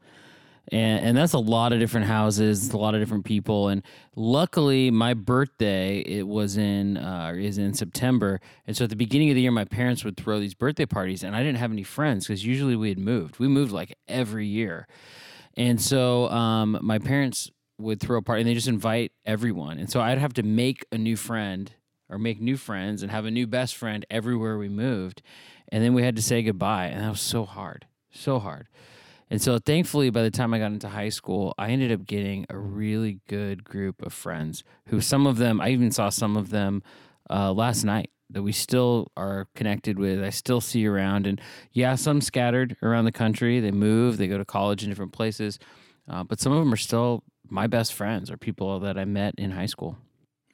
And, 0.70 1.04
and 1.04 1.16
that's 1.16 1.32
a 1.32 1.38
lot 1.38 1.72
of 1.72 1.78
different 1.78 2.06
houses, 2.06 2.70
a 2.70 2.76
lot 2.76 2.94
of 2.94 3.00
different 3.00 3.24
people. 3.24 3.68
And 3.68 3.82
luckily, 4.16 4.90
my 4.90 5.14
birthday 5.14 6.00
it 6.00 6.26
was 6.26 6.56
in 6.56 6.96
uh, 6.96 7.32
is 7.36 7.58
in 7.58 7.74
September. 7.74 8.40
And 8.66 8.76
so 8.76 8.84
at 8.84 8.90
the 8.90 8.96
beginning 8.96 9.30
of 9.30 9.34
the 9.34 9.42
year, 9.42 9.50
my 9.50 9.64
parents 9.64 10.04
would 10.04 10.16
throw 10.16 10.40
these 10.40 10.54
birthday 10.54 10.86
parties, 10.86 11.22
and 11.24 11.34
I 11.34 11.42
didn't 11.42 11.58
have 11.58 11.72
any 11.72 11.84
friends 11.84 12.26
because 12.26 12.44
usually 12.44 12.76
we 12.76 12.88
had 12.90 12.98
moved. 12.98 13.38
We 13.38 13.48
moved 13.48 13.72
like 13.72 13.96
every 14.06 14.46
year. 14.46 14.86
And 15.56 15.80
so 15.80 16.28
um, 16.30 16.78
my 16.82 16.98
parents 16.98 17.50
would 17.78 18.00
throw 18.00 18.18
a 18.18 18.22
party 18.22 18.42
and 18.42 18.48
they 18.48 18.54
just 18.54 18.68
invite 18.68 19.12
everyone. 19.24 19.78
And 19.78 19.90
so 19.90 20.00
I'd 20.00 20.18
have 20.18 20.34
to 20.34 20.42
make 20.42 20.84
a 20.92 20.98
new 20.98 21.16
friend 21.16 21.72
or 22.08 22.18
make 22.18 22.40
new 22.40 22.56
friends 22.56 23.02
and 23.02 23.10
have 23.10 23.24
a 23.24 23.30
new 23.30 23.46
best 23.46 23.76
friend 23.76 24.04
everywhere 24.10 24.58
we 24.58 24.68
moved. 24.68 25.22
And 25.70 25.82
then 25.82 25.94
we 25.94 26.02
had 26.02 26.16
to 26.16 26.22
say 26.22 26.42
goodbye. 26.42 26.86
And 26.86 27.02
that 27.02 27.10
was 27.10 27.20
so 27.20 27.44
hard, 27.44 27.86
so 28.10 28.38
hard. 28.38 28.68
And 29.30 29.42
so 29.42 29.58
thankfully, 29.58 30.10
by 30.10 30.22
the 30.22 30.30
time 30.30 30.54
I 30.54 30.58
got 30.58 30.72
into 30.72 30.88
high 30.88 31.10
school, 31.10 31.54
I 31.58 31.70
ended 31.70 31.92
up 31.92 32.06
getting 32.06 32.46
a 32.48 32.56
really 32.56 33.20
good 33.28 33.64
group 33.64 34.02
of 34.02 34.12
friends 34.12 34.64
who 34.86 35.00
some 35.00 35.26
of 35.26 35.36
them, 35.36 35.60
I 35.60 35.70
even 35.70 35.90
saw 35.90 36.08
some 36.08 36.36
of 36.36 36.50
them 36.50 36.82
uh, 37.28 37.52
last 37.52 37.84
night 37.84 38.10
that 38.30 38.42
we 38.42 38.52
still 38.52 39.10
are 39.16 39.46
connected 39.54 39.98
with. 39.98 40.22
I 40.22 40.30
still 40.30 40.60
see 40.60 40.86
around. 40.86 41.26
And 41.26 41.40
yeah, 41.72 41.94
some 41.94 42.20
scattered 42.20 42.76
around 42.82 43.04
the 43.04 43.12
country. 43.12 43.60
They 43.60 43.70
move, 43.70 44.16
they 44.16 44.28
go 44.28 44.38
to 44.38 44.44
college 44.44 44.82
in 44.82 44.88
different 44.88 45.12
places. 45.12 45.58
Uh, 46.08 46.24
but 46.24 46.40
some 46.40 46.52
of 46.52 46.58
them 46.58 46.72
are 46.72 46.78
still 46.78 47.22
my 47.48 47.66
best 47.66 47.92
friends 47.92 48.30
or 48.30 48.36
people 48.36 48.80
that 48.80 48.98
I 48.98 49.04
met 49.04 49.34
in 49.38 49.50
high 49.50 49.66
school. 49.66 49.98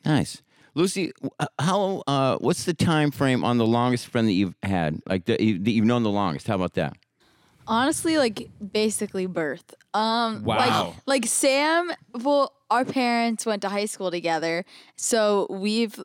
Nice. 0.04 0.42
Lucy, 0.74 1.12
uh, 1.38 1.46
how 1.60 2.02
uh, 2.06 2.36
what's 2.38 2.64
the 2.64 2.74
time 2.74 3.12
frame 3.12 3.44
on 3.44 3.58
the 3.58 3.66
longest 3.66 4.08
friend 4.08 4.26
that 4.26 4.32
you've 4.32 4.56
had? 4.62 5.00
Like 5.08 5.26
that 5.26 5.38
that 5.38 5.70
you've 5.70 5.84
known 5.84 6.02
the 6.02 6.10
longest? 6.10 6.48
How 6.48 6.56
about 6.56 6.74
that? 6.74 6.96
Honestly, 7.66 8.18
like 8.18 8.50
basically 8.72 9.26
birth. 9.26 9.74
Um 9.94 10.44
Wow. 10.44 10.56
like 10.58 10.94
like 11.06 11.26
Sam, 11.26 11.90
well, 12.12 12.52
our 12.70 12.84
parents 12.84 13.46
went 13.46 13.62
to 13.62 13.68
high 13.68 13.86
school 13.86 14.10
together. 14.10 14.64
So 14.96 15.46
we've 15.50 16.02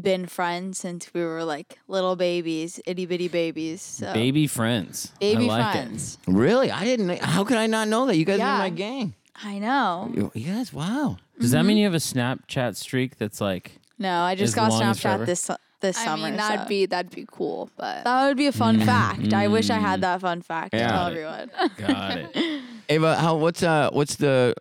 been 0.00 0.26
friends 0.26 0.78
since 0.78 1.12
we 1.12 1.20
were 1.22 1.44
like 1.44 1.78
little 1.86 2.16
babies, 2.16 2.80
itty 2.86 3.04
bitty 3.06 3.28
babies. 3.28 3.82
So 3.82 4.12
Baby 4.14 4.46
friends. 4.46 5.12
baby 5.20 5.44
I 5.50 5.58
like 5.58 5.72
friends. 5.72 6.18
Really? 6.26 6.70
I 6.70 6.84
didn't. 6.84 7.18
How 7.22 7.44
could 7.44 7.58
I 7.58 7.66
not 7.66 7.88
know 7.88 8.06
that? 8.06 8.16
You 8.16 8.24
guys 8.24 8.36
are 8.36 8.38
Yeah. 8.38 8.54
in 8.54 8.58
my 8.60 8.70
gang. 8.70 9.14
I 9.44 9.58
know. 9.58 10.10
You 10.14 10.30
you 10.34 10.52
guys, 10.52 10.72
wow. 10.72 11.16
It. 11.36 11.40
Does 11.42 11.50
that 11.50 11.64
mean 11.64 11.76
you 11.76 11.84
have 11.84 11.94
a 11.94 11.98
Snapchat 11.98 12.76
streak 12.76 13.16
that's 13.18 13.40
like 13.40 13.80
No, 13.98 14.22
I 14.22 14.34
just 14.34 14.50
As 14.52 14.54
got 14.54 14.70
long 14.70 14.82
as 14.82 15.00
forever? 15.00 15.24
Snapchat 15.24 15.26
this 15.26 15.40
su- 15.40 15.56
this 15.82 15.98
I 15.98 16.04
summer. 16.06 16.24
mean, 16.28 16.36
that'd 16.36 16.60
so- 16.62 16.68
be 16.68 16.86
that'd 16.86 17.10
be 17.14 17.26
cool, 17.30 17.68
but 17.76 18.04
that 18.04 18.26
would 18.28 18.36
be 18.38 18.46
a 18.46 18.52
fun 18.52 18.78
Mm, 18.78 18.86
fact. 18.86 19.32
I 19.34 19.48
wish 19.48 19.68
I 19.68 19.76
mm. 19.78 19.82
had 19.82 20.00
that 20.00 20.20
fun 20.22 20.40
fact 20.40 20.72
Yeah. 20.74 20.86
to 20.86 20.92
tell 20.92 21.06
everyone. 21.08 21.50
got 21.76 22.16
it? 22.18 22.62
Ava, 22.88 23.16
how 23.16 23.36
what's 23.36 23.62
uh 23.62 23.90
what's 23.92 24.16
the 24.16 24.54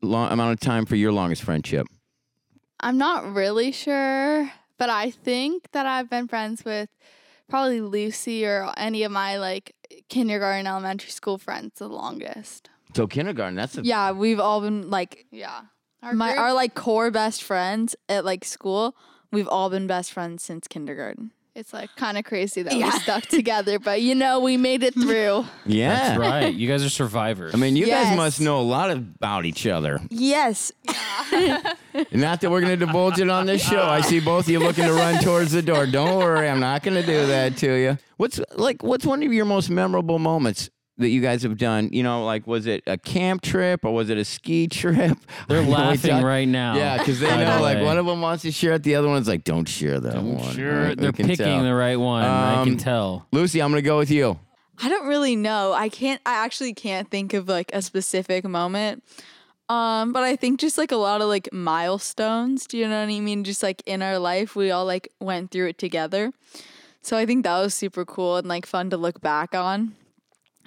long 0.00 0.30
amount 0.30 0.52
of 0.52 0.60
time 0.60 0.86
for 0.86 0.94
your 0.94 1.10
longest 1.12 1.42
friendship? 1.42 1.86
I'm 2.80 2.96
not 2.98 3.34
really 3.34 3.72
sure, 3.72 4.52
but 4.78 4.88
I 4.88 5.10
think 5.10 5.70
that 5.72 5.84
I've 5.86 6.08
been 6.08 6.28
friends 6.28 6.64
with 6.64 6.88
probably 7.48 7.80
Lucy 7.80 8.46
or 8.46 8.72
any 8.76 9.02
of 9.02 9.10
my 9.10 9.36
like 9.38 9.74
kindergarten, 10.08 10.66
elementary 10.66 11.10
school 11.10 11.38
friends 11.38 11.78
the 11.78 11.88
longest. 11.88 12.70
So 12.94 13.06
kindergarten, 13.06 13.56
that's 13.56 13.76
a 13.76 13.82
Yeah, 13.82 14.12
we've 14.12 14.38
all 14.40 14.60
been 14.60 14.90
like 14.90 15.26
Yeah. 15.30 15.62
Our 16.02 16.12
my 16.14 16.28
group- 16.28 16.38
our 16.40 16.52
like 16.52 16.74
core 16.76 17.10
best 17.10 17.42
friends 17.42 17.96
at 18.08 18.24
like 18.24 18.44
school. 18.44 18.94
We've 19.30 19.48
all 19.48 19.68
been 19.70 19.86
best 19.86 20.12
friends 20.12 20.42
since 20.42 20.66
kindergarten. 20.68 21.32
it's 21.54 21.72
like 21.72 21.90
kind 21.96 22.16
of 22.16 22.24
crazy 22.24 22.62
that 22.62 22.72
Yeah. 22.76 22.86
we 22.92 22.98
stuck 23.00 23.24
together, 23.26 23.78
but 23.80 24.00
you 24.00 24.14
know, 24.14 24.38
we 24.40 24.56
made 24.56 24.82
it 24.84 24.94
through. 24.94 25.44
yeah. 25.66 25.94
That's 25.94 26.18
right. 26.18 26.54
You 26.54 26.68
guys 26.68 26.84
are 26.84 26.88
survivors. 26.88 27.52
I 27.54 27.58
mean, 27.58 27.74
you 27.74 27.86
guys 27.86 28.16
must 28.16 28.40
know 28.40 28.60
a 28.60 28.62
lot 28.62 28.90
about 28.92 29.44
each 29.44 29.66
other. 29.66 30.00
Yes. 30.08 30.70
Not 32.12 32.40
that 32.40 32.50
we're 32.50 32.60
going 32.60 32.78
to 32.78 32.86
divulge 32.86 33.18
it 33.18 33.28
on 33.28 33.46
this 33.46 33.62
show. 33.62 33.82
I 33.82 34.00
see 34.02 34.20
both 34.20 34.44
of 34.44 34.50
you 34.50 34.60
looking 34.60 34.84
to 34.84 34.92
run 34.92 35.22
towards 35.22 35.50
the 35.52 35.62
door. 35.62 35.86
Don't 35.86 36.18
worry, 36.18 36.48
I'm 36.48 36.60
not 36.60 36.82
going 36.84 36.94
to 37.00 37.04
do 37.06 37.26
that 37.26 37.56
to 37.58 37.74
you. 37.76 37.98
What's 38.18 38.40
like? 38.56 38.82
What's 38.82 39.04
one 39.04 39.22
of 39.22 39.32
your 39.32 39.44
most 39.44 39.68
memorable 39.70 40.18
moments 40.18 40.70
that 40.98 41.08
you 41.08 41.20
guys 41.20 41.42
have 41.44 41.56
done? 41.58 41.90
You 41.92 42.02
know, 42.02 42.24
like 42.24 42.46
was 42.46 42.66
it 42.66 42.82
a 42.86 42.98
camp 42.98 43.42
trip 43.42 43.84
or 43.84 43.92
was 43.94 44.10
it 44.10 44.18
a 44.18 44.24
ski 44.24 44.66
trip? 44.80 45.16
they're 45.48 45.58
I 45.60 45.62
know 45.62 45.68
we 45.68 45.72
laughing 45.74 46.22
right 46.22 46.48
now. 46.48 46.76
Yeah, 46.76 46.98
because 46.98 47.20
they 47.20 47.26
by 47.28 47.36
the 47.38 47.44
know 47.56 47.62
like 47.62 47.78
way. 47.78 47.84
one 47.84 47.98
of 47.98 48.06
them 48.06 48.20
wants 48.20 48.42
to 48.42 48.50
share 48.52 48.72
it, 48.72 48.82
the 48.82 48.94
other 48.96 49.08
one's 49.08 49.28
like, 49.28 49.44
"Don't 49.44 49.68
share 49.68 49.98
that 50.00 50.12
Don't 50.14 50.34
one." 50.38 50.54
sure, 50.54 50.82
Right? 50.82 50.96
We 50.96 51.02
they're 51.02 51.12
can 51.12 51.26
picking 51.26 51.46
tell. 51.46 51.62
the 51.64 51.74
right 51.74 51.96
one. 51.96 52.24
I 52.24 52.56
Um, 52.60 52.68
can 52.68 52.76
tell. 52.78 53.26
Lucy, 53.32 53.60
I'm 53.62 53.70
going 53.70 53.82
to 53.82 53.86
go 53.86 53.98
with 53.98 54.10
you. 54.10 54.38
I 54.82 54.88
don't 54.88 55.08
really 55.08 55.34
know. 55.34 55.72
I 55.72 55.88
can't 55.88 56.20
I 56.24 56.34
actually 56.44 56.72
can't 56.74 57.10
think 57.10 57.34
of 57.34 57.48
like 57.48 57.70
a 57.72 57.82
specific 57.82 58.44
moment. 58.44 59.02
Um, 59.68 60.12
but 60.14 60.22
I 60.22 60.34
think 60.36 60.60
just 60.60 60.78
like 60.78 60.92
a 60.92 60.96
lot 60.96 61.20
of 61.20 61.28
like 61.28 61.48
milestones, 61.52 62.66
do 62.66 62.78
you 62.78 62.88
know 62.88 63.00
what 63.04 63.12
I 63.12 63.20
mean? 63.20 63.44
Just 63.44 63.62
like 63.62 63.82
in 63.86 64.02
our 64.02 64.18
life, 64.18 64.56
we 64.56 64.70
all 64.70 64.86
like 64.86 65.08
went 65.20 65.50
through 65.50 65.66
it 65.68 65.78
together. 65.78 66.32
So 67.02 67.16
I 67.16 67.26
think 67.26 67.44
that 67.44 67.58
was 67.60 67.74
super 67.74 68.04
cool 68.04 68.36
and 68.36 68.46
like 68.48 68.66
fun 68.66 68.88
to 68.90 68.96
look 68.96 69.20
back 69.20 69.54
on 69.54 69.94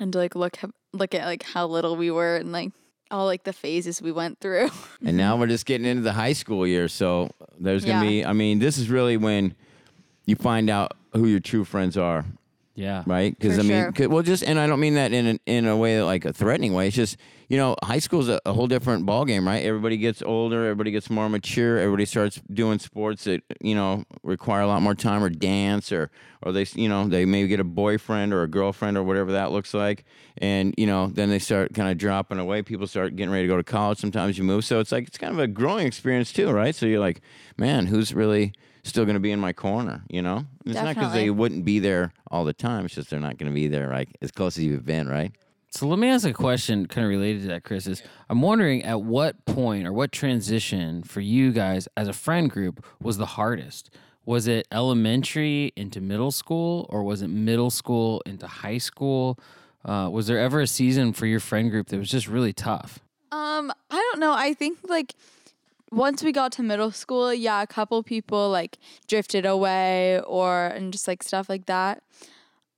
and 0.02 0.12
to 0.12 0.20
like 0.20 0.36
look 0.36 0.58
look 0.92 1.16
at 1.16 1.26
like 1.26 1.44
how 1.44 1.66
little 1.68 1.96
we 1.96 2.12
were 2.12 2.36
and 2.36 2.52
like 2.52 2.72
all 3.12 3.26
like 3.26 3.44
the 3.44 3.54
phases 3.54 4.02
we 4.02 4.12
went 4.12 4.40
through. 4.40 4.70
And 5.06 5.16
now 5.18 5.36
we're 5.38 5.48
just 5.48 5.66
getting 5.66 5.86
into 5.88 6.02
the 6.02 6.14
high 6.14 6.34
school 6.34 6.66
year. 6.68 6.88
So 6.88 7.30
there's 7.60 7.84
going 7.86 8.00
to 8.00 8.06
Yeah. 8.06 8.10
be, 8.10 8.26
I 8.26 8.34
mean, 8.34 8.60
this 8.60 8.78
is 8.78 8.90
really 8.90 9.18
when 9.18 9.56
you 10.26 10.36
find 10.36 10.70
out 10.70 10.94
who 11.14 11.26
your 11.28 11.40
true 11.40 11.66
friends 11.66 11.98
are, 11.98 12.24
Yeah. 12.74 13.04
right? 13.06 13.38
Because, 13.38 13.60
I 13.60 13.64
mean, 13.64 13.72
sure. 13.84 13.92
'cause- 13.92 14.08
well, 14.08 14.24
just, 14.24 14.44
and 14.44 14.58
I 14.60 14.66
don't 14.66 14.80
mean 14.80 14.94
that 14.96 15.12
in, 15.12 15.28
a, 15.28 15.40
in 15.46 15.68
a 15.68 15.76
way 15.76 16.02
like 16.02 16.24
a 16.26 16.32
threatening 16.34 16.74
way. 16.74 16.88
It's 16.88 16.96
just, 16.96 17.18
you 17.50 17.58
know, 17.58 17.76
high 17.84 18.00
school's 18.00 18.30
a, 18.30 18.40
a 18.46 18.54
whole 18.54 18.68
different 18.68 19.06
ballgame, 19.06 19.46
right? 19.46 19.64
Everybody 19.64 19.98
gets 19.98 20.22
older, 20.22 20.64
everybody 20.64 20.90
gets 20.92 21.10
more 21.10 21.28
mature, 21.30 21.78
everybody 21.78 22.06
starts 22.06 22.42
doing 22.54 22.80
sports 22.80 23.26
that, 23.26 23.44
you 23.60 23.76
know, 23.76 24.06
require 24.24 24.62
a 24.62 24.68
lot 24.68 24.82
more 24.82 24.96
time 24.96 25.22
or 25.22 25.30
dance 25.30 25.92
or, 25.92 26.10
or 26.42 26.54
they, 26.54 26.66
you 26.76 26.88
know, 26.88 27.08
they 27.08 27.26
maybe 27.26 27.50
get 27.50 27.60
a 27.60 27.66
boyfriend 27.66 28.34
or 28.34 28.44
a 28.44 28.48
girlfriend 28.48 28.98
or 28.98 29.04
whatever 29.04 29.34
that 29.34 29.52
looks 29.52 29.74
like. 29.74 30.06
And, 30.38 30.74
you 30.78 30.88
know, 30.88 31.08
then 31.08 31.30
they 31.30 31.40
start 31.40 31.74
kind 31.74 31.92
of 31.92 31.98
dropping 31.98 32.40
away. 32.40 32.62
People 32.62 32.88
start 32.88 33.16
getting 33.18 33.32
ready 33.34 33.44
to 33.44 33.48
go 33.50 33.58
to 33.58 33.64
college. 33.64 34.00
Sometimes 34.00 34.38
you 34.38 34.46
move. 34.46 34.64
So 34.64 34.80
it's 34.80 34.94
like, 34.94 35.08
it's 35.08 35.18
kind 35.18 35.34
of 35.34 35.40
a 35.40 35.48
growing 35.48 35.86
experience 35.86 36.32
too, 36.32 36.50
right? 36.52 36.74
So 36.74 36.86
you're 36.86 37.02
like, 37.02 37.22
man, 37.58 37.88
who's 37.88 38.14
really 38.14 38.54
still 38.84 39.06
going 39.06 39.16
to 39.16 39.20
be 39.22 39.32
in 39.32 39.40
my 39.40 39.54
corner, 39.54 40.04
you 40.10 40.22
know? 40.22 40.38
And 40.38 40.48
It's 40.66 40.76
not 40.76 40.96
because 40.96 41.14
they 41.14 41.30
wouldn't 41.30 41.66
be 41.66 41.80
there 41.80 42.14
all 42.30 42.46
the 42.46 42.54
time. 42.54 42.86
It's 42.86 42.96
just 42.96 43.10
they're 43.10 43.20
not 43.20 43.38
going 43.38 43.52
to 43.52 43.56
be 43.56 43.68
there 43.68 43.90
like 43.90 44.10
as 44.22 44.32
close 44.32 44.58
as 44.58 44.64
you've 44.64 44.86
been, 44.86 45.08
right? 45.08 45.32
So 45.70 45.88
let 45.88 46.00
me 46.00 46.10
ask 46.10 46.28
a 46.28 46.34
question 46.34 46.86
kind 46.88 47.06
of 47.06 47.10
related 47.10 47.44
to 47.44 47.48
that, 47.50 47.64
Chris. 47.64 47.88
Is 47.88 48.04
I'm 48.30 48.42
wondering 48.42 48.84
at 48.84 49.02
what 49.02 49.46
point 49.46 49.88
or 49.88 49.94
what 49.94 50.12
transition 50.12 51.02
for 51.04 51.22
you 51.22 51.52
guys 51.54 51.88
as 51.96 52.08
a 52.10 52.14
friend 52.14 52.50
group 52.50 52.86
was 53.02 53.18
the 53.18 53.26
hardest? 53.26 53.90
Was 54.26 54.48
it 54.48 54.68
elementary 54.72 55.72
into 55.76 56.02
middle 56.02 56.32
school 56.32 56.88
or 56.90 57.04
was 57.04 57.22
it 57.22 57.30
middle 57.30 57.70
school 57.70 58.22
into 58.26 58.48
high 58.48 58.78
school? 58.80 59.40
Uh, 59.86 60.10
was 60.12 60.28
there 60.28 60.38
ever 60.38 60.60
a 60.60 60.68
season 60.68 61.14
for 61.14 61.26
your 61.26 61.40
friend 61.40 61.72
group 61.72 61.88
that 61.88 61.98
was 61.98 62.10
just 62.10 62.28
really 62.28 62.54
tough? 62.54 63.00
Um, 63.32 63.72
I 63.90 63.96
don't 64.12 64.20
know. 64.20 64.34
I 64.34 64.54
think 64.54 64.78
like 64.88 65.16
once 65.92 66.24
we 66.24 66.32
got 66.32 66.52
to 66.54 66.64
middle 66.64 66.92
school, 66.92 67.34
yeah, 67.34 67.62
a 67.62 67.68
couple 67.68 68.02
people 68.02 68.50
like 68.50 68.78
drifted 69.08 69.46
away 69.46 70.22
or 70.22 70.68
and 70.68 70.92
just 70.92 71.08
like 71.08 71.22
stuff 71.22 71.50
like 71.50 71.66
that. 71.66 72.04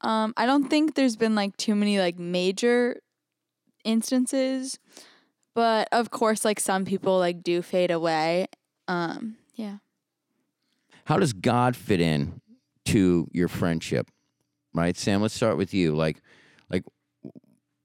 Um, 0.01 0.34
I 0.36 0.46
don't 0.46 0.70
think 0.70 0.96
there's 0.96 1.15
been 1.15 1.36
like 1.36 1.55
too 1.58 1.75
many 1.75 2.00
like 2.00 2.20
major 2.20 3.00
instances, 3.84 4.79
but 5.53 5.88
of 5.91 6.10
course 6.10 6.43
like 6.43 6.60
some 6.60 6.86
people 6.86 7.20
like 7.20 7.43
do 7.43 7.62
fade 7.62 7.91
away. 7.91 8.48
Um, 8.88 9.38
yeah. 9.55 9.77
How 11.05 11.17
does 11.17 11.34
God 11.34 11.75
fit 11.75 12.01
in 12.01 12.41
to 12.86 13.27
your 13.32 13.48
friendship? 13.48 14.10
Right, 14.74 14.98
Sam. 14.98 15.22
Let's 15.22 15.36
start 15.36 15.58
with 15.58 15.74
you. 15.74 15.96
Like, 15.96 16.22
like, 16.70 16.84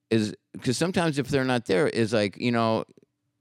is 0.09 0.33
because 0.53 0.77
sometimes 0.77 1.19
if 1.19 1.27
they're 1.27 1.43
not 1.43 1.65
there, 1.65 1.87
is 1.87 2.13
like 2.13 2.37
you 2.37 2.51
know, 2.51 2.85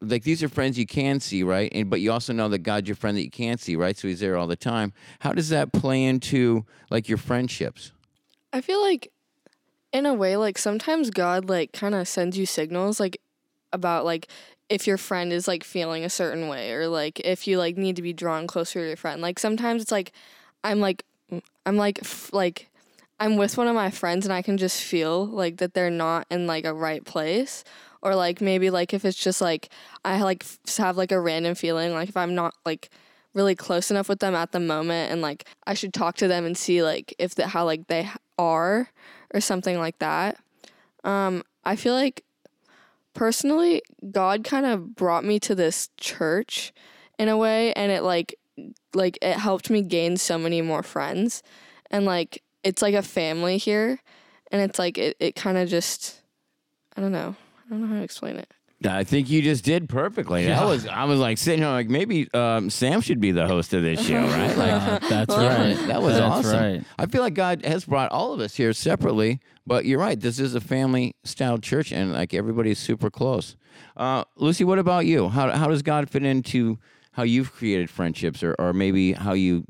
like 0.01 0.23
these 0.23 0.43
are 0.43 0.49
friends 0.49 0.79
you 0.79 0.87
can 0.87 1.21
see, 1.21 1.43
right? 1.43 1.71
And 1.75 1.91
but 1.91 2.01
you 2.01 2.13
also 2.13 2.33
know 2.33 2.49
that 2.49 2.59
God's 2.59 2.89
your 2.89 2.97
friend 2.97 3.17
that 3.17 3.25
you 3.25 3.31
can't 3.31 3.61
see, 3.61 3.77
right? 3.77 3.97
So 3.97 4.09
He's 4.09 4.21
there 4.21 4.37
all 4.37 4.47
the 4.47 4.57
time. 4.57 4.93
How 5.21 5.33
does 5.33 5.49
that 5.49 5.73
play 5.73 6.05
into 6.05 6.65
like 6.91 7.09
your 7.09 7.19
friendships? 7.19 7.93
I 8.53 8.61
feel 8.61 8.81
like 8.81 9.11
in 9.93 10.07
a 10.07 10.15
way 10.15 10.37
like 10.37 10.59
sometimes 10.59 11.11
God 11.11 11.49
like 11.49 11.73
kind 11.73 11.95
of 11.95 12.07
sends 12.07 12.37
you 12.37 12.47
signals 12.47 13.01
like 13.01 13.21
about 13.73 14.05
like 14.05 14.29
if 14.69 14.87
your 14.87 14.99
friend 14.99 15.33
is 15.33 15.49
like 15.49 15.65
feeling 15.65 16.05
a 16.05 16.11
certain 16.11 16.49
way 16.49 16.73
or 16.73 16.89
like 16.89 17.21
if 17.21 17.47
you 17.47 17.59
like 17.59 17.77
need 17.77 17.97
to 17.97 18.03
be 18.03 18.13
drawn 18.13 18.47
closer 18.47 18.81
to 18.81 18.87
your 18.87 18.97
friend. 18.97 19.21
Like 19.21 19.39
sometimes 19.39 19.83
it's 19.83 19.93
like 19.93 20.13
I'm 20.63 20.81
like 20.81 21.05
I'm 21.67 21.77
like 21.77 22.01
f- 22.03 22.33
like 22.33 22.69
I'm 23.21 23.37
with 23.37 23.57
one 23.57 23.67
of 23.67 23.75
my 23.75 23.91
friends 23.91 24.25
and 24.25 24.33
I 24.33 24.43
can 24.43 24.59
just 24.59 24.83
feel 24.83 25.27
like 25.27 25.57
that 25.57 25.75
they're 25.75 25.91
not 25.91 26.27
in 26.31 26.47
like 26.47 26.65
a 26.65 26.73
right 26.73 27.05
place 27.05 27.65
or 28.03 28.15
like 28.15 28.41
maybe 28.41 28.71
like 28.71 28.95
if 28.95 29.05
it's 29.05 29.19
just 29.19 29.41
like 29.41 29.69
I 30.05 30.23
like 30.23 30.45
have 30.77 30.97
like 30.97 31.13
a 31.13 31.21
random 31.21 31.55
feeling 31.55 31.93
like 31.93 32.09
if 32.09 32.17
I'm 32.17 32.35
not 32.35 32.55
like 32.65 32.91
really 33.35 33.55
close 33.55 33.91
enough 33.91 34.09
with 34.09 34.21
them 34.21 34.35
at 34.35 34.53
the 34.53 34.61
moment 34.61 35.13
and 35.13 35.21
like 35.21 35.45
I 35.67 35.75
should 35.75 35.95
talk 35.95 36.17
to 36.17 36.29
them 36.29 36.45
and 36.45 36.57
see 36.57 36.83
like 36.83 37.15
if 37.19 37.35
the 37.35 37.47
how 37.49 37.65
like 37.65 37.87
they 37.87 38.09
are 38.39 38.91
or 39.33 39.41
something 39.41 39.79
like 39.79 39.99
that. 39.99 40.39
Um 41.05 41.43
I 41.65 41.77
feel 41.77 41.95
like 41.95 42.25
personally 43.15 43.83
God 44.11 44.45
kind 44.45 44.67
of 44.67 44.95
brought 44.95 45.25
me 45.25 45.39
to 45.41 45.55
this 45.55 45.91
church 45.97 46.73
in 47.19 47.29
a 47.29 47.37
way 47.37 47.73
and 47.75 47.93
it 47.93 48.03
like 48.03 48.39
like 48.95 49.19
it 49.23 49.37
helped 49.37 49.71
me 49.71 49.83
gain 49.83 50.17
so 50.17 50.39
many 50.39 50.63
more 50.63 50.83
friends 50.83 51.43
and 51.91 52.05
like 52.05 52.43
it's 52.65 52.83
like 52.83 52.95
a 52.95 53.03
family 53.03 53.59
here 53.59 54.01
and 54.51 54.63
it's 54.63 54.79
like 54.79 54.99
it, 54.99 55.17
it 55.21 55.35
kind 55.35 55.59
of 55.59 55.69
just 55.69 56.21
I 56.97 57.01
don't 57.01 57.13
know. 57.13 57.37
I 57.69 57.71
don't 57.71 57.83
know 57.83 57.87
how 57.89 57.95
to 57.99 58.03
explain 58.03 58.37
it. 58.37 58.51
I 58.85 59.03
think 59.03 59.29
you 59.29 59.43
just 59.43 59.65
did 59.65 59.89
perfectly. 59.89 60.47
That 60.47 60.65
was 60.65 60.87
I 60.87 61.03
was 61.05 61.19
like 61.19 61.37
sitting 61.37 61.61
here 61.63 61.69
like 61.69 61.89
maybe 61.89 62.33
um, 62.33 62.71
Sam 62.71 63.01
should 63.01 63.21
be 63.21 63.33
the 63.33 63.47
host 63.47 63.75
of 63.75 63.83
this 63.83 64.07
show, 64.07 64.21
right? 64.21 64.57
Like 64.57 64.71
Uh, 64.71 64.99
that's 65.09 65.35
right. 65.35 65.75
That 65.89 66.01
was 66.01 66.15
That's 66.17 66.47
awesome. 66.47 66.61
right. 66.61 66.85
I 66.97 67.07
feel 67.07 67.23
like 67.23 67.35
God 67.35 67.65
has 67.65 67.85
brought 67.85 68.13
all 68.13 68.33
of 68.33 68.39
us 68.39 68.55
here 68.55 68.73
separately, 68.73 69.41
but 69.67 69.85
you're 69.85 69.99
right. 69.99 70.19
This 70.19 70.39
is 70.39 70.55
a 70.55 70.61
family 70.61 71.17
style 71.25 71.59
church, 71.59 71.91
and 71.91 72.13
like 72.13 72.33
everybody's 72.33 72.79
super 72.79 73.11
close. 73.11 73.57
Uh, 73.97 74.23
Lucy, 74.37 74.63
what 74.63 74.79
about 74.79 75.07
you? 75.07 75.29
How 75.29 75.51
how 75.51 75.67
does 75.67 75.83
God 75.83 76.09
fit 76.09 76.23
into 76.25 76.79
how 77.13 77.25
you've 77.25 77.53
created 77.53 77.91
friendships, 77.91 78.45
or 78.45 78.55
or 78.61 78.73
maybe 78.73 79.13
how 79.13 79.33
you 79.33 79.65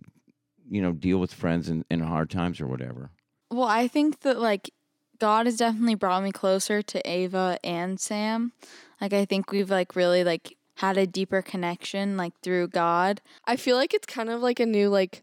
you 0.69 0.83
know 0.83 0.93
deal 0.93 1.17
with 1.19 1.33
friends 1.33 1.71
in, 1.71 1.83
in 1.91 2.01
hard 2.01 2.29
times 2.29 2.61
or 2.61 2.67
whatever? 2.67 3.11
Well, 3.51 3.69
I 3.69 3.89
think 3.89 4.21
that 4.21 4.39
like 4.39 4.71
God 5.19 5.47
has 5.47 5.57
definitely 5.57 5.95
brought 5.95 6.23
me 6.23 6.33
closer 6.33 6.83
to 6.83 7.09
Ava 7.09 7.59
and 7.65 7.99
Sam. 7.99 8.53
Like 9.01 9.13
I 9.13 9.25
think 9.25 9.51
we've 9.51 9.71
like 9.71 9.97
really 9.97 10.25
like 10.25 10.57
had 10.77 10.97
a 10.97 11.07
deeper 11.07 11.43
connection 11.43 12.17
like 12.17 12.33
through 12.43 12.69
God. 12.69 13.21
I 13.45 13.57
feel 13.57 13.77
like 13.77 13.95
it's 13.95 14.07
kind 14.07 14.31
of 14.31 14.41
like 14.41 14.61
a 14.61 14.67
new 14.67 14.89
like 14.89 15.23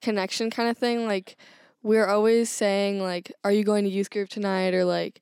connection 0.00 0.50
kind 0.50 0.68
of 0.68 0.78
thing. 0.78 1.06
Like 1.06 1.36
we're 1.82 2.06
always 2.06 2.48
saying 2.48 3.00
like, 3.02 3.32
"Are 3.44 3.52
you 3.52 3.64
going 3.64 3.84
to 3.84 3.90
youth 3.90 4.10
group 4.10 4.28
tonight?" 4.28 4.72
or 4.74 4.84
like, 4.84 5.20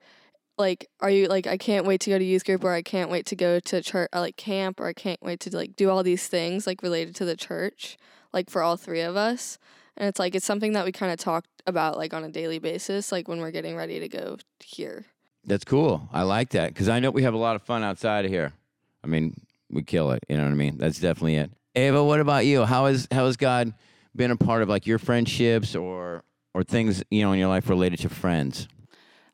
like, 0.59 0.88
"Are 1.00 1.11
you 1.11 1.26
like 1.26 1.47
I 1.47 1.57
can't 1.57 1.87
wait 1.87 2.00
to 2.02 2.11
go 2.11 2.19
to 2.19 2.25
youth 2.25 2.45
group," 2.45 2.64
or 2.64 2.73
"I 2.73 2.83
can't 2.83 3.11
wait 3.11 3.26
to 3.26 3.37
go 3.37 3.61
to 3.61 3.83
church, 3.83 3.95
uh, 3.95 4.19
or 4.19 4.21
like 4.21 4.37
camp," 4.37 4.78
or 4.78 4.87
"I 4.87 4.92
can't 4.92 5.23
wait 5.23 5.40
to 5.40 5.57
like 5.57 5.76
do 5.76 5.90
all 5.90 6.02
these 6.02 6.28
things 6.28 6.66
like 6.66 6.83
related 6.83 7.14
to 7.16 7.25
the 7.25 7.37
church." 7.37 7.97
Like 8.33 8.49
for 8.49 8.62
all 8.62 8.76
three 8.76 9.02
of 9.02 9.16
us, 9.16 9.59
and 9.97 10.09
it's 10.09 10.19
like 10.19 10.35
it's 10.35 10.47
something 10.47 10.73
that 10.73 10.85
we 10.85 10.93
kind 10.93 11.13
of 11.13 11.19
talk 11.19 11.45
about 11.67 11.97
like 11.97 12.15
on 12.15 12.25
a 12.25 12.29
daily 12.29 12.59
basis, 12.59 13.13
like 13.13 13.29
when 13.29 13.41
we're 13.41 13.51
getting 13.51 13.77
ready 13.77 14.01
to 14.01 14.09
go 14.09 14.37
here. 14.61 15.07
That's 15.45 15.65
cool. 15.65 16.09
I 16.13 16.23
like 16.23 16.51
that 16.51 16.69
because 16.69 16.89
I 16.89 17.01
know 17.01 17.11
we 17.11 17.25
have 17.25 17.35
a 17.35 17.39
lot 17.39 17.57
of 17.57 17.63
fun 17.63 17.83
outside 17.83 18.25
of 18.25 18.31
here. 18.31 18.53
I 19.03 19.07
mean, 19.07 19.41
we 19.71 19.83
kill 19.83 20.13
it. 20.13 20.25
You 20.29 20.37
know 20.37 20.45
what 20.45 20.53
I 20.53 20.55
mean? 20.55 20.79
That's 20.79 21.01
definitely 21.01 21.37
it. 21.37 21.51
Ava, 21.75 22.05
what 22.05 22.21
about 22.21 22.47
you? 22.47 22.65
How 22.65 22.87
has 22.87 23.09
how 23.11 23.27
has 23.27 23.37
God 23.37 23.73
been 24.15 24.31
a 24.31 24.37
part 24.37 24.63
of 24.63 24.69
like 24.69 24.87
your 24.87 24.99
friendships 24.99 25.75
or 25.75 26.23
or 26.55 26.63
things 26.63 27.03
you 27.11 27.23
know 27.23 27.33
in 27.33 27.39
your 27.39 27.49
life 27.49 27.69
related 27.69 27.99
to 28.01 28.09
friends? 28.09 28.69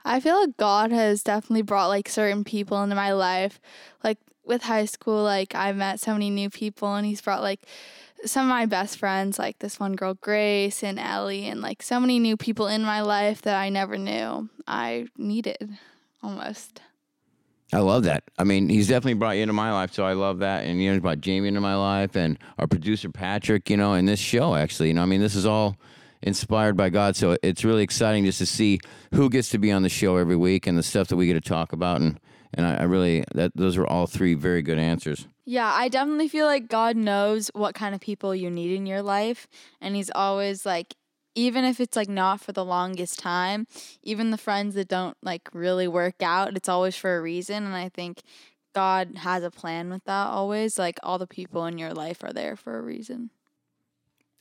I 0.04 0.20
feel 0.20 0.40
like 0.40 0.56
God 0.56 0.90
has 0.92 1.22
definitely 1.22 1.62
brought 1.62 1.88
like 1.88 2.08
certain 2.08 2.44
people 2.44 2.82
into 2.82 2.94
my 2.94 3.12
life. 3.12 3.60
Like 4.02 4.18
with 4.44 4.62
high 4.62 4.86
school, 4.86 5.22
like 5.22 5.54
I 5.54 5.72
met 5.72 6.00
so 6.00 6.12
many 6.14 6.30
new 6.30 6.48
people 6.48 6.94
and 6.94 7.06
he's 7.06 7.20
brought 7.20 7.42
like 7.42 7.60
some 8.24 8.46
of 8.46 8.50
my 8.50 8.66
best 8.66 8.98
friends, 8.98 9.38
like 9.38 9.58
this 9.58 9.78
one 9.78 9.94
girl 9.94 10.14
Grace 10.14 10.82
and 10.82 10.98
Ellie 10.98 11.46
and 11.46 11.60
like 11.60 11.82
so 11.82 12.00
many 12.00 12.18
new 12.18 12.36
people 12.36 12.66
in 12.66 12.82
my 12.82 13.00
life 13.00 13.42
that 13.42 13.56
I 13.56 13.68
never 13.68 13.96
knew 13.96 14.48
I 14.66 15.06
needed 15.16 15.70
almost. 16.22 16.80
I 17.72 17.78
love 17.78 18.04
that. 18.04 18.24
I 18.38 18.44
mean, 18.44 18.68
he's 18.68 18.88
definitely 18.88 19.14
brought 19.14 19.36
you 19.36 19.42
into 19.42 19.52
my 19.52 19.72
life, 19.72 19.92
so 19.92 20.04
I 20.04 20.14
love 20.14 20.38
that. 20.38 20.64
And 20.64 20.80
you 20.80 20.88
know, 20.88 20.94
he's 20.94 21.02
brought 21.02 21.20
Jamie 21.20 21.48
into 21.48 21.60
my 21.60 21.74
life, 21.74 22.16
and 22.16 22.38
our 22.58 22.66
producer 22.66 23.10
Patrick. 23.10 23.68
You 23.68 23.76
know, 23.76 23.92
and 23.92 24.08
this 24.08 24.18
show, 24.18 24.54
actually, 24.54 24.88
you 24.88 24.94
know, 24.94 25.02
I 25.02 25.06
mean, 25.06 25.20
this 25.20 25.34
is 25.34 25.44
all 25.44 25.76
inspired 26.22 26.76
by 26.76 26.88
God. 26.88 27.14
So 27.14 27.36
it's 27.42 27.64
really 27.64 27.82
exciting 27.82 28.24
just 28.24 28.38
to 28.38 28.46
see 28.46 28.80
who 29.14 29.28
gets 29.28 29.50
to 29.50 29.58
be 29.58 29.70
on 29.70 29.82
the 29.82 29.88
show 29.90 30.16
every 30.16 30.36
week 30.36 30.66
and 30.66 30.78
the 30.78 30.82
stuff 30.82 31.08
that 31.08 31.16
we 31.16 31.26
get 31.26 31.34
to 31.34 31.40
talk 31.42 31.74
about. 31.74 32.00
And 32.00 32.18
and 32.54 32.66
I, 32.66 32.76
I 32.76 32.82
really 32.84 33.24
that 33.34 33.52
those 33.54 33.76
were 33.76 33.86
all 33.86 34.06
three 34.06 34.32
very 34.32 34.62
good 34.62 34.78
answers. 34.78 35.26
Yeah, 35.50 35.72
I 35.72 35.88
definitely 35.88 36.28
feel 36.28 36.44
like 36.44 36.68
God 36.68 36.94
knows 36.94 37.50
what 37.54 37.74
kind 37.74 37.94
of 37.94 38.02
people 38.02 38.34
you 38.34 38.50
need 38.50 38.76
in 38.76 38.84
your 38.84 39.00
life. 39.00 39.48
And 39.80 39.96
He's 39.96 40.10
always 40.14 40.66
like, 40.66 40.94
even 41.34 41.64
if 41.64 41.80
it's 41.80 41.96
like 41.96 42.10
not 42.10 42.42
for 42.42 42.52
the 42.52 42.66
longest 42.66 43.18
time, 43.18 43.66
even 44.02 44.30
the 44.30 44.36
friends 44.36 44.74
that 44.74 44.88
don't 44.88 45.16
like 45.22 45.48
really 45.54 45.88
work 45.88 46.22
out, 46.22 46.54
it's 46.54 46.68
always 46.68 46.96
for 46.96 47.16
a 47.16 47.22
reason. 47.22 47.64
And 47.64 47.74
I 47.74 47.88
think 47.88 48.20
God 48.74 49.16
has 49.22 49.42
a 49.42 49.50
plan 49.50 49.88
with 49.88 50.04
that 50.04 50.26
always. 50.26 50.78
Like 50.78 50.98
all 51.02 51.16
the 51.16 51.26
people 51.26 51.64
in 51.64 51.78
your 51.78 51.94
life 51.94 52.22
are 52.22 52.34
there 52.34 52.54
for 52.54 52.76
a 52.76 52.82
reason. 52.82 53.30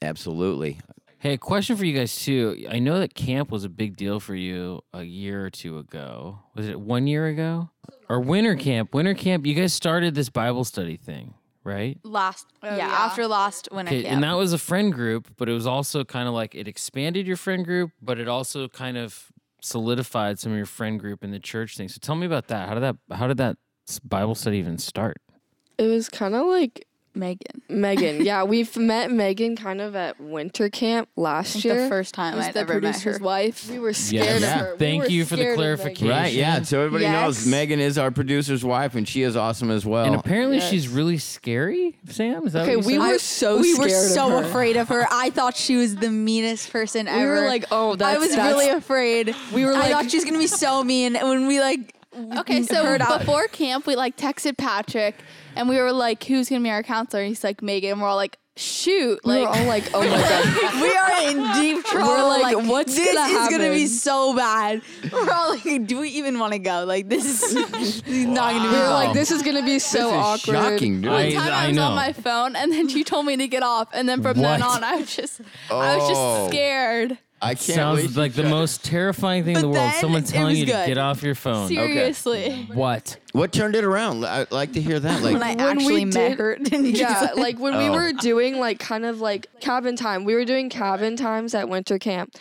Absolutely. 0.01 0.77
Hey, 1.19 1.35
a 1.35 1.37
question 1.37 1.77
for 1.77 1.85
you 1.85 1.97
guys 1.97 2.21
too. 2.21 2.65
I 2.69 2.79
know 2.79 2.99
that 2.99 3.13
camp 3.15 3.49
was 3.49 3.63
a 3.63 3.69
big 3.69 3.95
deal 3.95 4.19
for 4.19 4.35
you 4.35 4.81
a 4.91 5.03
year 5.03 5.45
or 5.45 5.51
two 5.51 5.77
ago. 5.77 6.39
Was 6.53 6.67
it 6.67 6.81
one 6.81 7.07
year 7.07 7.27
ago? 7.27 7.69
Or 8.09 8.19
winter 8.19 8.55
camp? 8.55 8.93
Winter 8.93 9.13
camp. 9.13 9.45
You 9.45 9.53
guys 9.53 9.73
started 9.73 10.15
this 10.15 10.29
Bible 10.29 10.63
study 10.63 10.97
thing, 10.97 11.33
right? 11.63 11.97
Last, 12.03 12.47
Oh, 12.63 12.67
yeah, 12.67 12.77
yeah. 12.77 12.85
after 12.87 13.27
last 13.27 13.67
winter 13.71 13.91
Okay, 13.93 14.03
camp. 14.03 14.13
and 14.15 14.23
that 14.23 14.33
was 14.33 14.53
a 14.53 14.57
friend 14.57 14.93
group, 14.93 15.29
but 15.37 15.49
it 15.49 15.53
was 15.53 15.67
also 15.67 16.03
kind 16.05 16.27
of 16.27 16.33
like 16.33 16.55
it 16.55 16.67
expanded 16.67 17.27
your 17.27 17.37
friend 17.37 17.65
group, 17.65 17.91
but 18.01 18.19
it 18.19 18.27
also 18.27 18.67
kind 18.67 18.97
of 18.97 19.31
solidified 19.61 20.39
some 20.39 20.51
of 20.53 20.57
your 20.57 20.65
friend 20.65 20.99
group 20.99 21.23
in 21.23 21.31
the 21.31 21.39
church 21.39 21.75
thing. 21.75 21.89
So 21.89 21.97
tell 22.01 22.15
me 22.15 22.25
about 22.25 22.47
that. 22.47 22.67
How 22.69 22.73
did 22.75 22.83
that? 22.83 22.95
How 23.11 23.27
did 23.27 23.37
that 23.37 23.57
Bible 24.03 24.35
study 24.35 24.57
even 24.57 24.77
start? 24.77 25.17
It 25.77 25.87
was 25.87 26.09
kind 26.09 26.33
of 26.35 26.45
like 26.45 26.87
Megan. 27.17 27.61
Megan. 27.69 28.21
yeah, 28.25 28.43
we've 28.43 28.75
met 28.77 29.11
Megan 29.11 29.55
kind 29.55 29.81
of 29.81 29.95
at 29.95 30.19
winter 30.21 30.69
camp 30.69 31.09
I 31.17 31.21
last 31.21 31.53
think 31.53 31.65
year. 31.65 31.83
the 31.83 31.89
first 31.89 32.13
time 32.13 32.35
was 32.35 32.45
I'd 32.47 32.53
the 32.53 32.59
ever 32.61 32.75
met 32.75 32.95
her. 32.95 33.01
producer's 33.01 33.19
wife. 33.21 33.69
We 33.69 33.79
were 33.79 33.93
scared 33.93 34.41
Yeah. 34.41 34.55
of 34.55 34.61
her. 34.67 34.75
Thank 34.77 35.03
were 35.03 35.09
you 35.09 35.25
for 35.25 35.35
the 35.35 35.41
scared 35.43 35.53
of 35.53 35.59
Megan. 35.59 35.77
clarification. 35.77 36.09
Right. 36.09 36.33
Yeah. 36.33 36.61
So 36.61 36.79
everybody 36.79 37.05
knows 37.11 37.45
Megan 37.47 37.79
is 37.79 37.97
our 37.97 38.11
producer's 38.11 38.63
wife, 38.63 38.95
and 38.95 39.07
she 39.07 39.23
is 39.23 39.35
awesome 39.35 39.71
as 39.71 39.85
well. 39.85 40.05
and 40.05 40.15
apparently 40.15 40.57
yes. 40.57 40.69
she's 40.69 40.87
really 40.87 41.17
scary. 41.17 41.95
Sam, 42.09 42.45
is 42.47 42.53
that 42.53 42.63
Okay, 42.63 42.75
what 42.77 42.85
we 42.85 42.93
said? 42.93 42.99
were 43.07 43.19
so 43.19 43.57
we 43.59 43.73
were 43.77 43.89
scared 43.89 44.05
of 44.05 44.11
so 44.11 44.29
her. 44.29 44.43
afraid 44.43 44.77
of 44.77 44.87
her. 44.89 45.05
I 45.11 45.29
thought 45.31 45.55
she 45.57 45.75
was 45.75 45.95
the 45.95 46.11
meanest 46.11 46.71
person 46.71 47.05
We 47.05 47.11
ever. 47.11 47.35
We 47.35 47.41
were 47.41 47.47
like, 47.47 47.65
oh, 47.71 47.95
that's 47.95 48.15
I 48.15 48.19
was 48.19 48.29
that's- 48.29 48.51
really 48.53 48.69
afraid. 48.69 49.35
We 49.53 49.65
were 49.65 49.73
Like, 49.73 49.83
I 49.85 49.87
like- 49.87 49.91
thought 50.03 50.11
she 50.11 50.17
was 50.17 50.25
gonna 50.25 50.37
be 50.37 50.47
so 50.47 50.83
mean. 50.83 51.15
And 51.15 51.27
when 51.27 51.47
we 51.47 51.59
like, 51.59 51.93
Mm-hmm. 52.17 52.37
Okay, 52.39 52.63
so 52.63 52.83
heard 52.83 53.01
out- 53.01 53.19
before 53.19 53.47
camp, 53.47 53.85
we 53.85 53.95
like 53.95 54.17
texted 54.17 54.57
Patrick 54.57 55.15
and 55.55 55.69
we 55.69 55.77
were 55.79 55.91
like, 55.91 56.23
who's 56.23 56.49
going 56.49 56.61
to 56.61 56.65
be 56.65 56.71
our 56.71 56.83
counselor? 56.83 57.21
And 57.21 57.29
he's 57.29 57.43
like, 57.43 57.61
Megan. 57.61 57.91
And 57.93 58.01
we're 58.01 58.07
all 58.07 58.15
like, 58.15 58.37
shoot. 58.55 59.19
We 59.23 59.33
Like, 59.33 59.49
were 59.49 59.55
all 59.55 59.67
like, 59.67 59.83
oh 59.93 59.99
my 60.01 60.07
god. 60.07 60.81
we 60.81 60.91
are 60.91 61.29
in 61.29 61.61
deep 61.61 61.85
trouble. 61.85 62.07
We're 62.07 62.41
like, 62.41 62.67
what's 62.67 62.95
this 62.95 63.13
gonna 63.15 63.33
is 63.43 63.49
gonna 63.49 63.69
be 63.71 63.85
so 63.85 64.35
bad. 64.35 64.81
We're 65.13 65.31
all 65.31 65.49
like, 65.51 65.85
do 65.85 65.99
we 65.99 66.09
even 66.09 66.39
want 66.39 66.53
to 66.53 66.59
go? 66.59 66.83
Like, 66.85 67.07
this 67.07 67.25
is, 67.25 67.53
this 67.71 68.01
is 68.07 68.25
not 68.25 68.53
gonna 68.53 68.69
be. 68.69 68.75
We 68.75 68.81
were 68.81 68.89
like, 68.89 69.13
this 69.13 69.29
is 69.29 69.43
gonna 69.43 69.63
be 69.63 69.77
so 69.77 69.97
this 69.99 70.07
is 70.07 70.13
awkward. 70.49 70.53
shocking, 70.55 71.01
dude. 71.01 71.11
one 71.11 71.21
I- 71.21 71.33
time 71.33 71.53
I, 71.53 71.63
I 71.65 71.67
was 71.67 71.75
know. 71.75 71.83
on 71.83 71.95
my 71.95 72.13
phone 72.13 72.55
and 72.55 72.71
then 72.71 72.89
you 72.89 73.03
told 73.03 73.27
me 73.27 73.37
to 73.37 73.47
get 73.47 73.61
off. 73.61 73.89
And 73.93 74.09
then 74.09 74.23
from 74.23 74.37
then 74.41 74.59
What? 74.61 74.77
on, 74.77 74.83
I 74.83 74.95
was 74.95 75.15
just, 75.15 75.39
I 75.69 75.95
was 75.97 76.09
Oh. 76.09 76.09
just 76.09 76.51
scared. 76.51 77.17
I 77.41 77.49
can't 77.53 77.59
Sounds 77.75 77.99
believe 78.01 78.17
like 78.17 78.33
the 78.33 78.41
tried- 78.41 78.49
most 78.49 78.83
terrifying 78.83 79.43
thing 79.43 79.55
in 79.57 79.61
the 79.61 79.67
But 79.67 79.73
world. 79.73 79.91
then 79.91 80.01
Someone 80.01 80.23
it 80.23 80.27
telling 80.27 80.49
was 80.53 80.59
you 80.59 80.65
to 80.67 80.71
good. 80.71 80.87
get 80.87 80.97
off 80.97 81.21
your 81.21 81.35
phone. 81.35 81.67
Seriously. 81.67 82.67
What? 82.73 83.17
What 83.33 83.51
turned 83.51 83.75
it 83.75 83.83
around? 83.83 84.25
I'd 84.25 84.51
like 84.51 84.73
to 84.73 84.81
hear 84.81 84.99
that. 84.99 85.21
Like, 85.21 85.33
when 85.33 85.43
I 85.43 85.53
when 85.55 85.77
we 85.77 85.83
actually 85.83 86.05
met 86.05 86.29
did- 86.29 86.39
her. 86.39 86.57
Yeah, 86.71 87.31
like 87.35 87.59
when 87.59 87.77
we 87.77 87.89
Oh. 87.89 87.93
were 87.93 88.11
doing 88.13 88.57
like 88.59 88.79
kind 88.79 89.05
of 89.05 89.21
like 89.21 89.47
cabin 89.59 89.95
time. 89.95 90.23
We 90.25 90.33
were 90.33 90.45
doing 90.45 90.69
cabin 90.69 91.15
times 91.15 91.53
at 91.53 91.69
winter 91.69 91.99
camp. 91.99 92.33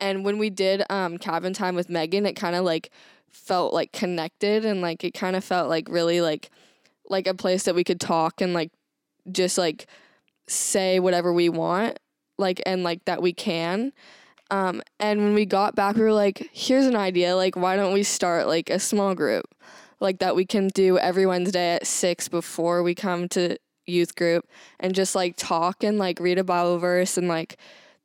And 0.00 0.24
when 0.24 0.38
we 0.38 0.50
did 0.50 0.84
um 0.88 1.18
cabin 1.18 1.52
time 1.52 1.74
with 1.74 1.88
Megan, 1.90 2.24
it 2.24 2.34
kind 2.34 2.54
of 2.54 2.64
like 2.64 2.90
felt 3.30 3.74
like 3.74 3.90
connected 3.92 4.64
and 4.64 4.80
like 4.80 5.02
it 5.02 5.14
kind 5.14 5.34
of 5.34 5.42
felt 5.42 5.68
like 5.68 5.88
really 5.88 6.20
like 6.20 6.50
like 7.10 7.26
a 7.26 7.34
place 7.34 7.64
that 7.64 7.74
we 7.74 7.82
could 7.82 8.00
talk 8.00 8.40
and 8.40 8.54
like 8.54 8.70
just 9.32 9.58
like 9.58 9.86
say 10.46 11.00
whatever 11.00 11.32
we 11.32 11.48
want 11.48 11.98
like 12.38 12.62
and 12.66 12.82
like 12.84 13.04
that 13.06 13.20
we 13.22 13.32
can 13.32 13.92
um 14.50 14.82
and 15.00 15.20
when 15.20 15.34
we 15.34 15.46
got 15.46 15.74
back 15.74 15.96
we 15.96 16.02
were 16.02 16.12
like 16.12 16.48
here's 16.52 16.86
an 16.86 16.96
idea 16.96 17.34
like 17.36 17.56
why 17.56 17.76
don't 17.76 17.92
we 17.94 18.02
start 18.02 18.46
like 18.46 18.70
a 18.70 18.78
small 18.78 19.14
group 19.14 19.46
like 20.00 20.18
that 20.18 20.36
we 20.36 20.44
can 20.44 20.68
do 20.68 20.98
every 20.98 21.26
wednesday 21.26 21.74
at 21.74 21.86
six 21.86 22.28
before 22.28 22.82
we 22.82 22.94
come 22.94 23.28
to 23.28 23.56
youth 23.86 24.14
group 24.14 24.46
and 24.80 24.94
just 24.94 25.14
like 25.14 25.34
talk 25.36 25.82
and 25.82 25.98
like 25.98 26.18
read 26.20 26.38
a 26.38 26.44
bible 26.44 26.78
verse 26.78 27.16
and 27.16 27.28
like 27.28 27.56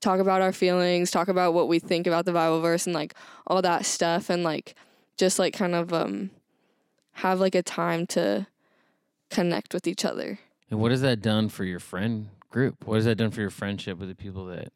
talk 0.01 0.19
about 0.19 0.41
our 0.41 0.53
feelings 0.53 1.11
talk 1.11 1.27
about 1.27 1.53
what 1.53 1.67
we 1.67 1.79
think 1.79 2.07
about 2.07 2.25
the 2.25 2.33
bible 2.33 2.61
verse 2.61 2.85
and 2.85 2.93
like 2.95 3.13
all 3.47 3.61
that 3.61 3.85
stuff 3.85 4.29
and 4.29 4.43
like 4.43 4.75
just 5.17 5.39
like 5.39 5.53
kind 5.53 5.75
of 5.75 5.93
um 5.93 6.29
have 7.13 7.39
like 7.39 7.55
a 7.55 7.61
time 7.63 8.07
to 8.07 8.47
connect 9.29 9.73
with 9.73 9.87
each 9.87 10.05
other 10.05 10.39
And 10.71 10.79
what 10.79 10.91
has 10.91 11.01
that 11.01 11.21
done 11.21 11.49
for 11.49 11.63
your 11.65 11.79
friend 11.79 12.29
group? 12.49 12.85
What 12.85 12.95
has 12.95 13.05
that 13.05 13.15
done 13.15 13.31
for 13.31 13.41
your 13.41 13.49
friendship 13.49 13.97
with 13.97 14.09
the 14.09 14.15
people 14.15 14.45
that 14.45 14.71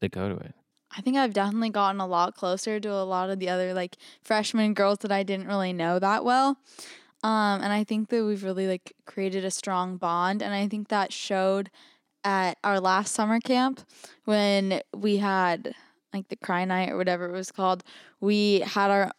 that 0.00 0.12
go 0.12 0.28
to 0.28 0.36
it? 0.36 0.54
I 0.96 1.00
think 1.00 1.16
I've 1.16 1.34
definitely 1.34 1.70
gotten 1.70 2.00
a 2.00 2.06
lot 2.06 2.34
closer 2.34 2.80
to 2.80 2.92
a 2.92 3.04
lot 3.04 3.30
of 3.30 3.38
the 3.38 3.48
other 3.48 3.74
like 3.74 3.96
freshman 4.22 4.74
girls 4.74 4.98
that 5.00 5.12
I 5.12 5.22
didn't 5.22 5.46
really 5.46 5.72
know 5.72 5.98
that 5.98 6.24
well. 6.24 6.58
Um, 7.22 7.62
and 7.62 7.72
I 7.72 7.84
think 7.84 8.08
that 8.10 8.24
we've 8.24 8.44
really 8.44 8.66
like 8.66 8.94
created 9.04 9.44
a 9.44 9.50
strong 9.50 9.96
bond. 9.96 10.42
And 10.42 10.54
I 10.54 10.68
think 10.68 10.88
that 10.88 11.12
showed 11.12 11.70
at 12.24 12.58
our 12.64 12.80
last 12.80 13.14
summer 13.14 13.40
camp 13.40 13.80
when 14.24 14.80
we 14.96 15.18
had 15.18 15.74
like 16.12 16.28
the 16.28 16.36
cry 16.36 16.64
night 16.64 16.90
or 16.90 16.96
whatever 16.96 17.26
it 17.26 17.32
was 17.32 17.52
called. 17.52 17.82
We 18.20 18.60
had 18.60 18.90
our 18.90 19.10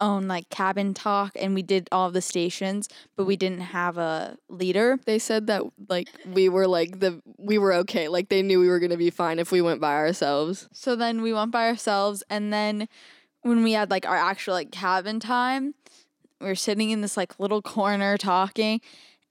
own 0.00 0.28
like 0.28 0.48
cabin 0.50 0.94
talk 0.94 1.32
and 1.36 1.54
we 1.54 1.62
did 1.62 1.88
all 1.92 2.10
the 2.10 2.20
stations, 2.20 2.88
but 3.16 3.24
we 3.24 3.36
didn't 3.36 3.60
have 3.60 3.96
a 3.96 4.36
leader. 4.48 4.98
they 5.06 5.18
said 5.18 5.46
that 5.46 5.62
like 5.88 6.08
we 6.26 6.48
were 6.48 6.66
like 6.66 7.00
the 7.00 7.22
we 7.38 7.58
were 7.58 7.72
okay 7.72 8.08
like 8.08 8.28
they 8.28 8.42
knew 8.42 8.60
we 8.60 8.68
were 8.68 8.80
gonna 8.80 8.96
be 8.96 9.10
fine 9.10 9.38
if 9.38 9.52
we 9.52 9.62
went 9.62 9.80
by 9.80 9.94
ourselves 9.94 10.68
So 10.72 10.96
then 10.96 11.22
we 11.22 11.32
went 11.32 11.50
by 11.50 11.68
ourselves, 11.68 12.22
and 12.28 12.52
then 12.52 12.88
when 13.42 13.62
we 13.62 13.72
had 13.72 13.90
like 13.90 14.06
our 14.06 14.16
actual 14.16 14.54
like 14.54 14.70
cabin 14.70 15.20
time, 15.20 15.74
we 16.40 16.46
were 16.46 16.54
sitting 16.54 16.90
in 16.90 17.00
this 17.00 17.16
like 17.16 17.38
little 17.38 17.62
corner 17.62 18.16
talking, 18.16 18.80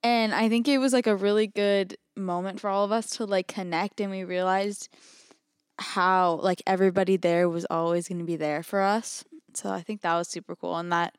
and 0.01 0.33
I 0.33 0.49
think 0.49 0.67
it 0.67 0.77
was 0.77 0.93
like 0.93 1.07
a 1.07 1.15
really 1.15 1.47
good 1.47 1.97
moment 2.15 2.59
for 2.59 2.69
all 2.69 2.85
of 2.85 2.91
us 2.91 3.17
to 3.17 3.25
like 3.25 3.47
connect, 3.47 3.99
and 3.99 4.11
we 4.11 4.23
realized 4.23 4.89
how 5.79 6.35
like 6.35 6.61
everybody 6.67 7.17
there 7.17 7.49
was 7.49 7.65
always 7.69 8.07
going 8.07 8.19
to 8.19 8.25
be 8.25 8.35
there 8.35 8.63
for 8.63 8.81
us. 8.81 9.25
So 9.55 9.69
I 9.69 9.81
think 9.81 10.01
that 10.01 10.15
was 10.15 10.27
super 10.27 10.55
cool, 10.55 10.75
and 10.77 10.91
that 10.91 11.15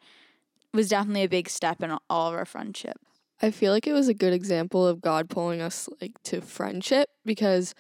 was 0.73 0.89
definitely 0.89 1.23
a 1.23 1.29
big 1.29 1.49
step 1.49 1.83
in 1.83 1.97
all 2.11 2.29
of 2.29 2.35
our 2.35 2.45
friendship. 2.45 2.97
i 3.43 3.51
feel 3.51 3.73
like 3.73 3.87
it 3.87 3.93
was 3.93 4.09
a 4.09 4.15
good 4.15 4.33
example 4.33 4.87
of 4.87 5.01
god 5.01 5.29
pulling 5.31 5.61
us 5.61 5.89
like 6.01 6.21
to 6.25 6.41
friendship 6.41 7.09
because 7.25 7.75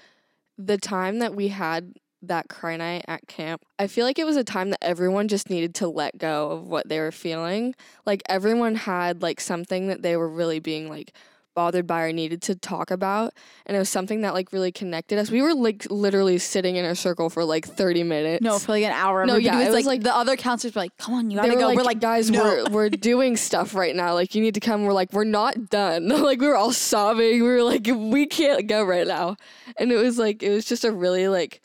the 0.56 0.78
time 0.78 1.18
that 1.18 1.34
we 1.34 1.48
had 1.48 1.94
that 2.22 2.48
cry 2.48 2.76
night 2.76 3.04
at 3.08 3.26
camp 3.26 3.62
i 3.78 3.86
feel 3.86 4.04
like 4.06 4.18
it 4.18 4.24
was 4.26 4.36
a 4.36 4.44
time 4.44 4.70
that 4.70 4.78
everyone 4.82 5.26
just 5.28 5.50
needed 5.50 5.74
to 5.74 5.88
let 5.88 6.16
go 6.18 6.50
of 6.52 6.68
what 6.68 6.88
they 6.88 6.98
were 7.00 7.12
feeling 7.12 7.74
like 8.06 8.22
everyone 8.28 8.74
had 8.76 9.22
like 9.22 9.40
something 9.40 9.88
that 9.88 10.02
they 10.02 10.16
were 10.16 10.28
really 10.28 10.60
being 10.60 10.88
like 10.88 11.12
bothered 11.54 11.86
by 11.86 12.02
or 12.02 12.12
needed 12.12 12.42
to 12.42 12.54
talk 12.54 12.90
about 12.90 13.32
and 13.66 13.76
it 13.76 13.78
was 13.78 13.88
something 13.88 14.22
that 14.22 14.34
like 14.34 14.52
really 14.52 14.72
connected 14.72 15.18
us 15.18 15.30
we 15.30 15.40
were 15.40 15.54
like 15.54 15.86
literally 15.90 16.36
sitting 16.38 16.76
in 16.76 16.84
a 16.84 16.94
circle 16.94 17.30
for 17.30 17.44
like 17.44 17.64
30 17.66 18.02
minutes 18.02 18.42
No, 18.42 18.58
for 18.58 18.72
like 18.72 18.84
an 18.84 18.92
hour. 18.92 19.24
No, 19.24 19.34
Everybody 19.34 19.44
yeah, 19.58 19.62
it 19.62 19.66
was 19.66 19.74
like, 19.74 19.84
like- 19.86 20.02
the 20.02 20.14
other 20.14 20.36
counselors 20.36 20.74
were 20.74 20.80
like, 20.82 20.96
"Come 20.98 21.14
on, 21.14 21.30
you 21.30 21.36
they 21.40 21.42
gotta 21.48 21.54
were 21.54 21.60
go." 21.60 21.66
like, 21.68 21.76
we're 21.76 21.82
like, 21.84 22.00
guys, 22.00 22.30
no. 22.30 22.42
we're 22.42 22.64
we're 22.70 22.90
doing 23.10 23.36
stuff 23.36 23.74
right 23.74 23.94
now. 23.94 24.14
Like, 24.14 24.34
you 24.34 24.42
need 24.42 24.54
to 24.54 24.60
come. 24.60 24.84
We're 24.84 24.92
like, 24.92 25.12
we're 25.12 25.24
not 25.24 25.70
done. 25.70 26.08
like, 26.22 26.40
we 26.40 26.46
were 26.48 26.56
all 26.56 26.72
sobbing. 26.72 27.34
We 27.34 27.42
were 27.42 27.62
like, 27.62 27.86
we 27.86 28.26
can't 28.26 28.66
go 28.66 28.82
right 28.84 29.06
now. 29.06 29.36
And 29.78 29.92
it 29.92 29.96
was 29.96 30.18
like, 30.18 30.42
it 30.42 30.50
was 30.50 30.64
just 30.64 30.84
a 30.84 30.92
really 30.92 31.28
like 31.28 31.62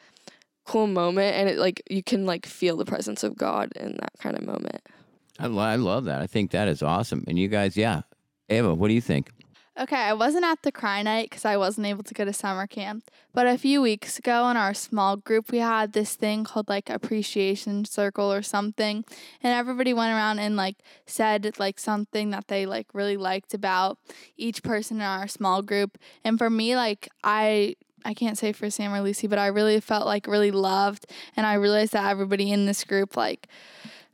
cool 0.66 0.86
moment, 0.88 1.36
and 1.36 1.50
it 1.50 1.58
like 1.58 1.82
you 1.90 2.04
can 2.04 2.26
like 2.26 2.46
feel 2.46 2.78
the 2.78 2.86
presence 2.86 3.24
of 3.24 3.36
God 3.36 3.72
in 3.76 3.94
that 4.00 4.12
kind 4.20 4.38
of 4.38 4.46
moment. 4.46 4.82
I, 5.40 5.48
lo- 5.48 5.64
I 5.64 5.76
love 5.78 6.06
that. 6.06 6.22
I 6.22 6.28
think 6.28 6.52
that 6.52 6.68
is 6.68 6.84
awesome. 6.84 7.24
And 7.28 7.40
you 7.40 7.48
guys, 7.48 7.76
yeah, 7.78 8.02
Ava, 8.50 8.74
what 8.76 8.88
do 8.90 8.94
you 8.94 9.02
think? 9.02 9.32
Okay, 9.80 9.96
I 9.96 10.12
wasn't 10.12 10.44
at 10.44 10.62
the 10.64 10.74
cry 10.74 11.02
night 11.04 11.30
because 11.30 11.46
I 11.46 11.56
wasn't 11.56 11.88
able 11.88 12.04
to 12.04 12.14
go 12.14 12.26
to 12.26 12.34
summer 12.34 12.68
camp. 12.68 13.10
But 13.34 13.48
a 13.48 13.58
few 13.58 13.82
weeks 13.82 14.20
ago 14.20 14.50
in 14.50 14.58
our 14.58 14.74
small 14.74 15.16
group, 15.16 15.54
we 15.54 15.60
had 15.60 15.94
this 15.94 16.16
thing 16.16 16.44
called 16.44 16.68
like 16.68 16.90
appreciation 16.90 17.86
circle 17.86 18.30
or 18.32 18.42
something. 18.42 19.06
And 19.42 19.54
everybody 19.54 19.94
went 19.94 20.12
around 20.12 20.40
and 20.40 20.58
like 20.58 20.76
said 21.06 21.50
like 21.60 21.80
something 21.80 22.30
that 22.32 22.50
they 22.50 22.66
like 22.66 22.88
really 22.94 23.16
liked 23.16 23.54
about 23.54 23.98
each 24.36 24.64
person 24.64 24.98
in 24.98 25.04
our 25.04 25.30
small 25.30 25.62
group. 25.62 25.98
And 26.26 26.38
for 26.38 26.50
me, 26.50 26.76
like, 26.76 27.08
I. 27.24 27.76
I 28.06 28.14
can't 28.14 28.38
say 28.38 28.54
for 28.54 28.70
Sam 28.70 28.94
or 28.94 29.02
Lucy, 29.02 29.28
but 29.28 29.40
I 29.40 29.48
really 29.48 29.82
felt 29.82 30.06
like 30.06 30.26
really 30.26 30.52
loved, 30.52 31.06
and 31.36 31.46
I 31.46 31.56
realized 31.56 31.92
that 31.92 32.10
everybody 32.10 32.50
in 32.50 32.66
this 32.66 32.86
group 32.86 33.18
like 33.18 33.50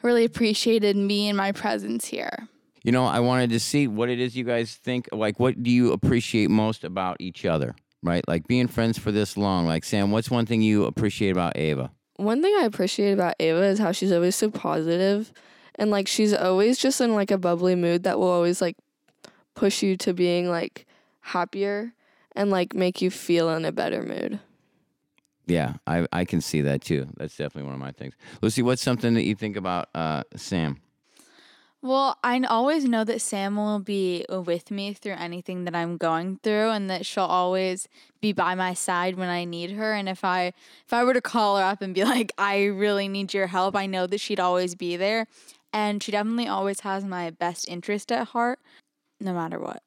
really 0.02 0.26
appreciated 0.26 0.98
me 0.98 1.30
and 1.30 1.38
my 1.38 1.52
presence 1.52 2.06
here. 2.06 2.48
You 2.86 2.92
know, 2.92 3.06
I 3.06 3.20
wanted 3.20 3.50
to 3.50 3.60
see 3.60 3.88
what 3.88 4.10
it 4.10 4.20
is 4.20 4.38
you 4.38 4.44
guys 4.44 4.76
think. 4.76 5.10
Like, 5.12 5.40
what 5.40 5.64
do 5.64 5.72
you 5.72 5.92
appreciate 5.92 6.52
most 6.52 6.84
about 6.84 7.18
each 7.20 7.44
other? 7.44 7.76
Right? 8.04 8.24
Like 8.28 8.48
being 8.48 8.68
friends 8.68 9.00
for 9.00 9.12
this 9.12 9.36
long. 9.36 9.66
Like, 9.66 9.84
Sam, 9.84 10.12
what's 10.12 10.30
one 10.30 10.46
thing 10.46 10.62
you 10.62 10.86
appreciate 10.86 11.32
about 11.32 11.58
Ava? 11.58 11.90
One 12.18 12.44
thing 12.44 12.56
I 12.60 12.66
appreciate 12.66 13.14
about 13.14 13.34
Ava 13.40 13.64
is 13.64 13.80
how 13.80 13.92
she's 13.92 14.12
always 14.12 14.36
so 14.36 14.52
positive 14.52 15.34
and 15.74 15.90
like 15.90 16.08
she's 16.08 16.32
always 16.32 16.78
just 16.78 17.02
in 17.02 17.16
like 17.16 17.32
a 17.32 17.40
bubbly 17.40 17.74
mood 17.74 18.04
that 18.04 18.20
will 18.20 18.30
always 18.30 18.62
like 18.62 18.78
push 19.56 19.82
you 19.82 19.98
to 19.98 20.14
being 20.14 20.48
like 20.48 20.86
happier 21.22 21.92
and 22.36 22.52
like 22.52 22.76
make 22.76 23.02
you 23.02 23.10
feel 23.10 23.50
in 23.50 23.66
a 23.66 23.72
better 23.72 24.04
mood. 24.04 24.40
Yeah, 25.48 25.74
I, 25.88 26.06
I 26.14 26.24
can 26.24 26.40
see 26.40 26.62
that 26.62 26.82
too. 26.82 27.08
That's 27.18 27.36
definitely 27.36 27.64
one 27.64 27.74
of 27.74 27.80
my 27.80 27.92
things. 27.92 28.14
Lucy, 28.44 28.62
what's 28.62 28.84
something 28.84 29.16
that 29.16 29.24
you 29.24 29.34
think 29.34 29.58
about 29.58 29.90
uh, 29.96 30.22
Sam? 30.36 30.82
Well, 31.86 32.18
I 32.24 32.40
always 32.40 32.86
know 32.86 33.04
that 33.04 33.22
Sam 33.22 33.58
will 33.58 33.78
be 33.78 34.26
with 34.28 34.72
me 34.72 34.94
through 34.94 35.18
anything 35.20 35.66
that 35.66 35.76
I'm 35.76 35.98
going 35.98 36.40
through 36.42 36.72
and 36.72 36.90
that 36.90 37.06
she'll 37.06 37.26
always 37.26 37.88
be 38.20 38.34
by 38.34 38.56
my 38.56 38.74
side 38.74 39.18
when 39.18 39.30
I 39.30 39.46
need 39.46 39.70
her 39.74 39.94
and 39.94 40.10
if 40.10 40.24
I 40.24 40.54
if 40.84 40.94
I 40.94 41.04
were 41.04 41.14
to 41.14 41.22
call 41.22 41.58
her 41.58 41.64
up 41.64 41.84
and 41.84 41.94
be 41.94 42.04
like 42.16 42.32
I 42.40 42.64
really 42.64 43.08
need 43.08 43.36
your 43.36 43.46
help, 43.46 43.76
I 43.76 43.86
know 43.86 44.08
that 44.08 44.20
she'd 44.20 44.40
always 44.40 44.74
be 44.74 44.98
there 44.98 45.28
and 45.72 46.02
she 46.02 46.12
definitely 46.12 46.48
always 46.48 46.80
has 46.80 47.06
my 47.06 47.30
best 47.30 47.70
interest 47.70 48.12
at 48.12 48.30
heart 48.30 48.58
no 49.20 49.36
matter 49.36 49.60
what. 49.60 49.84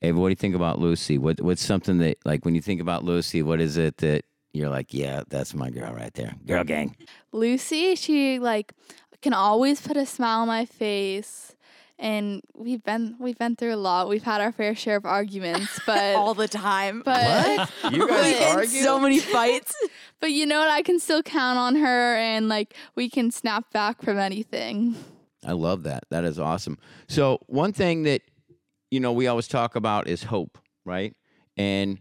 Ava, 0.00 0.16
what 0.16 0.28
do 0.28 0.30
you 0.30 0.36
think 0.36 0.54
about 0.54 0.78
Lucy? 0.78 1.18
What 1.18 1.40
what's 1.40 1.64
something 1.64 1.98
that 1.98 2.18
like 2.24 2.44
when 2.44 2.54
you 2.54 2.62
think 2.62 2.80
about 2.80 3.02
Lucy, 3.02 3.42
what 3.42 3.60
is 3.60 3.76
it 3.76 3.96
that 3.96 4.24
you're 4.52 4.68
like, 4.68 4.92
yeah, 4.92 5.22
that's 5.28 5.54
my 5.54 5.70
girl 5.70 5.92
right 5.92 6.12
there, 6.14 6.34
girl 6.46 6.62
gang. 6.62 6.94
Lucy, 7.32 7.94
she 7.94 8.38
like 8.38 8.74
can 9.22 9.32
always 9.32 9.80
put 9.80 9.96
a 9.96 10.04
smile 10.06 10.40
on 10.40 10.48
my 10.48 10.64
face. 10.66 11.54
And 11.98 12.42
we've 12.54 12.82
been 12.82 13.14
we've 13.20 13.38
been 13.38 13.54
through 13.54 13.74
a 13.74 13.76
lot. 13.76 14.08
We've 14.08 14.22
had 14.24 14.40
our 14.40 14.50
fair 14.50 14.74
share 14.74 14.96
of 14.96 15.06
arguments, 15.06 15.78
but 15.86 16.16
All 16.16 16.34
the 16.34 16.48
time. 16.48 17.02
but 17.04 17.70
You 17.92 18.08
guys 18.08 18.38
We 18.38 18.44
argue? 18.44 18.82
so 18.82 18.98
many 18.98 19.18
fights. 19.36 19.72
but 20.20 20.32
you 20.32 20.44
know 20.44 20.58
what? 20.58 20.68
I 20.70 20.82
can 20.82 20.98
still 20.98 21.22
count 21.22 21.58
on 21.58 21.76
her, 21.76 22.16
and 22.16 22.48
like 22.48 22.74
we 22.96 23.08
can 23.08 23.30
snap 23.30 23.70
back 23.72 24.02
from 24.02 24.18
anything. 24.18 24.96
I 25.46 25.52
love 25.52 25.84
that. 25.84 26.04
That 26.10 26.24
is 26.24 26.38
awesome. 26.40 26.76
So 27.08 27.38
one 27.46 27.72
thing 27.72 28.02
that 28.04 28.22
you 28.90 28.98
know 28.98 29.12
we 29.12 29.28
always 29.28 29.46
talk 29.46 29.76
about 29.76 30.08
is 30.08 30.24
hope, 30.24 30.58
right? 30.84 31.14
And 31.56 32.00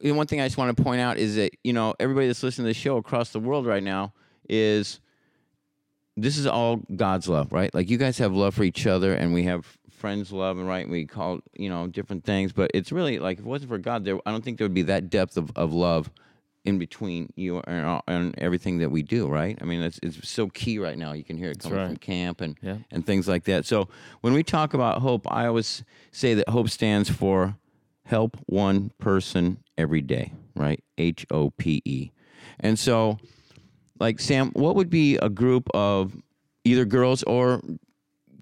you 0.00 0.12
know, 0.12 0.16
one 0.18 0.28
thing 0.28 0.40
I 0.40 0.46
just 0.46 0.58
want 0.58 0.76
to 0.76 0.80
point 0.82 1.00
out 1.00 1.16
is 1.18 1.34
that 1.36 1.52
you 1.64 1.72
know 1.72 1.94
everybody 1.98 2.28
that's 2.28 2.42
listening 2.44 2.66
to 2.66 2.68
the 2.70 2.74
show 2.74 2.98
across 2.98 3.30
the 3.30 3.40
world 3.40 3.66
right 3.66 3.82
now 3.82 4.12
is 4.48 5.00
this 6.16 6.36
is 6.38 6.46
all 6.46 6.80
God's 6.94 7.28
love, 7.28 7.52
right? 7.52 7.74
Like 7.74 7.88
you 7.90 7.96
guys 7.98 8.18
have 8.18 8.32
love 8.32 8.54
for 8.54 8.64
each 8.64 8.86
other, 8.86 9.14
and 9.14 9.32
we 9.32 9.44
have 9.44 9.78
friends 9.90 10.32
love, 10.32 10.58
and 10.58 10.66
right, 10.66 10.88
we 10.88 11.06
call 11.06 11.40
you 11.54 11.68
know 11.68 11.86
different 11.86 12.24
things, 12.24 12.52
but 12.52 12.70
it's 12.74 12.90
really 12.92 13.18
like 13.18 13.38
if 13.38 13.44
it 13.44 13.48
wasn't 13.48 13.70
for 13.70 13.78
God, 13.78 14.04
there 14.04 14.18
I 14.26 14.30
don't 14.30 14.42
think 14.44 14.58
there 14.58 14.64
would 14.66 14.74
be 14.74 14.82
that 14.82 15.10
depth 15.10 15.36
of, 15.36 15.50
of 15.56 15.72
love 15.72 16.10
in 16.66 16.78
between 16.78 17.32
you 17.36 17.58
and, 17.60 18.02
and 18.06 18.34
everything 18.38 18.78
that 18.78 18.90
we 18.90 19.02
do, 19.02 19.26
right? 19.26 19.56
I 19.62 19.64
mean, 19.64 19.80
it's 19.80 19.98
it's 20.02 20.28
so 20.28 20.48
key 20.48 20.78
right 20.78 20.98
now. 20.98 21.12
You 21.12 21.24
can 21.24 21.38
hear 21.38 21.50
it 21.50 21.58
coming 21.60 21.78
from 21.86 21.96
camp 21.96 22.40
and 22.40 22.56
Yeah. 22.62 22.78
and 22.90 23.04
things 23.06 23.26
like 23.28 23.44
that. 23.44 23.64
So 23.64 23.88
when 24.20 24.32
we 24.34 24.42
talk 24.42 24.74
about 24.74 25.00
hope, 25.00 25.30
I 25.32 25.46
always 25.46 25.84
say 26.12 26.34
that 26.34 26.48
hope 26.50 26.68
stands 26.68 27.08
for 27.08 27.56
help 28.04 28.36
one 28.46 28.90
person 28.98 29.58
every 29.78 30.02
day, 30.02 30.32
right? 30.54 30.82
H 30.98 31.24
O 31.30 31.50
P 31.50 31.80
E. 31.84 32.10
And 32.58 32.78
so, 32.78 33.18
like 34.00 34.18
Sam, 34.18 34.50
what 34.54 34.74
would 34.74 34.90
be 34.90 35.16
a 35.16 35.28
group 35.28 35.68
of 35.74 36.16
either 36.64 36.84
girls 36.84 37.22
or 37.24 37.60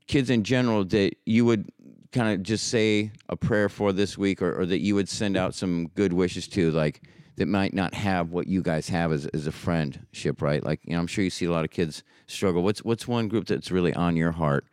kids 0.07 0.31
in 0.31 0.45
general 0.45 0.85
that 0.85 1.15
you 1.27 1.45
would 1.45 1.69
kind 2.13 2.33
of 2.33 2.43
just 2.43 2.69
say 2.69 3.13
a 3.29 3.37
prayer 3.37 3.69
for 3.69 3.93
this 3.93 4.17
week 4.17 4.41
or, 4.41 4.59
or 4.59 4.65
that 4.65 4.81
you 4.81 4.95
would 4.95 5.09
send 5.09 5.37
out 5.37 5.55
some 5.55 5.89
good 5.89 6.13
wishes 6.13 6.49
to 6.49 6.71
like 6.71 7.03
that 7.37 7.47
might 7.47 7.75
not 7.75 7.93
have 7.95 8.31
what 8.31 8.47
you 8.47 8.63
guys 8.63 8.89
have 8.89 9.13
as, 9.13 9.27
as 9.27 9.47
a 9.47 9.53
friendship 9.53 10.41
right? 10.41 10.65
Like 10.65 10.81
you 10.85 10.93
know 10.93 11.01
i'm 11.01 11.07
sure 11.07 11.23
you 11.23 11.31
see 11.31 11.45
a 11.45 11.51
lot 11.51 11.65
of 11.65 11.71
kids 11.71 12.03
struggle. 12.27 12.63
What's 12.63 12.83
what's 12.83 13.07
one 13.07 13.29
group 13.29 13.47
that's 13.47 13.71
really 13.71 13.93
on 13.93 14.17
your 14.17 14.33
heart? 14.33 14.65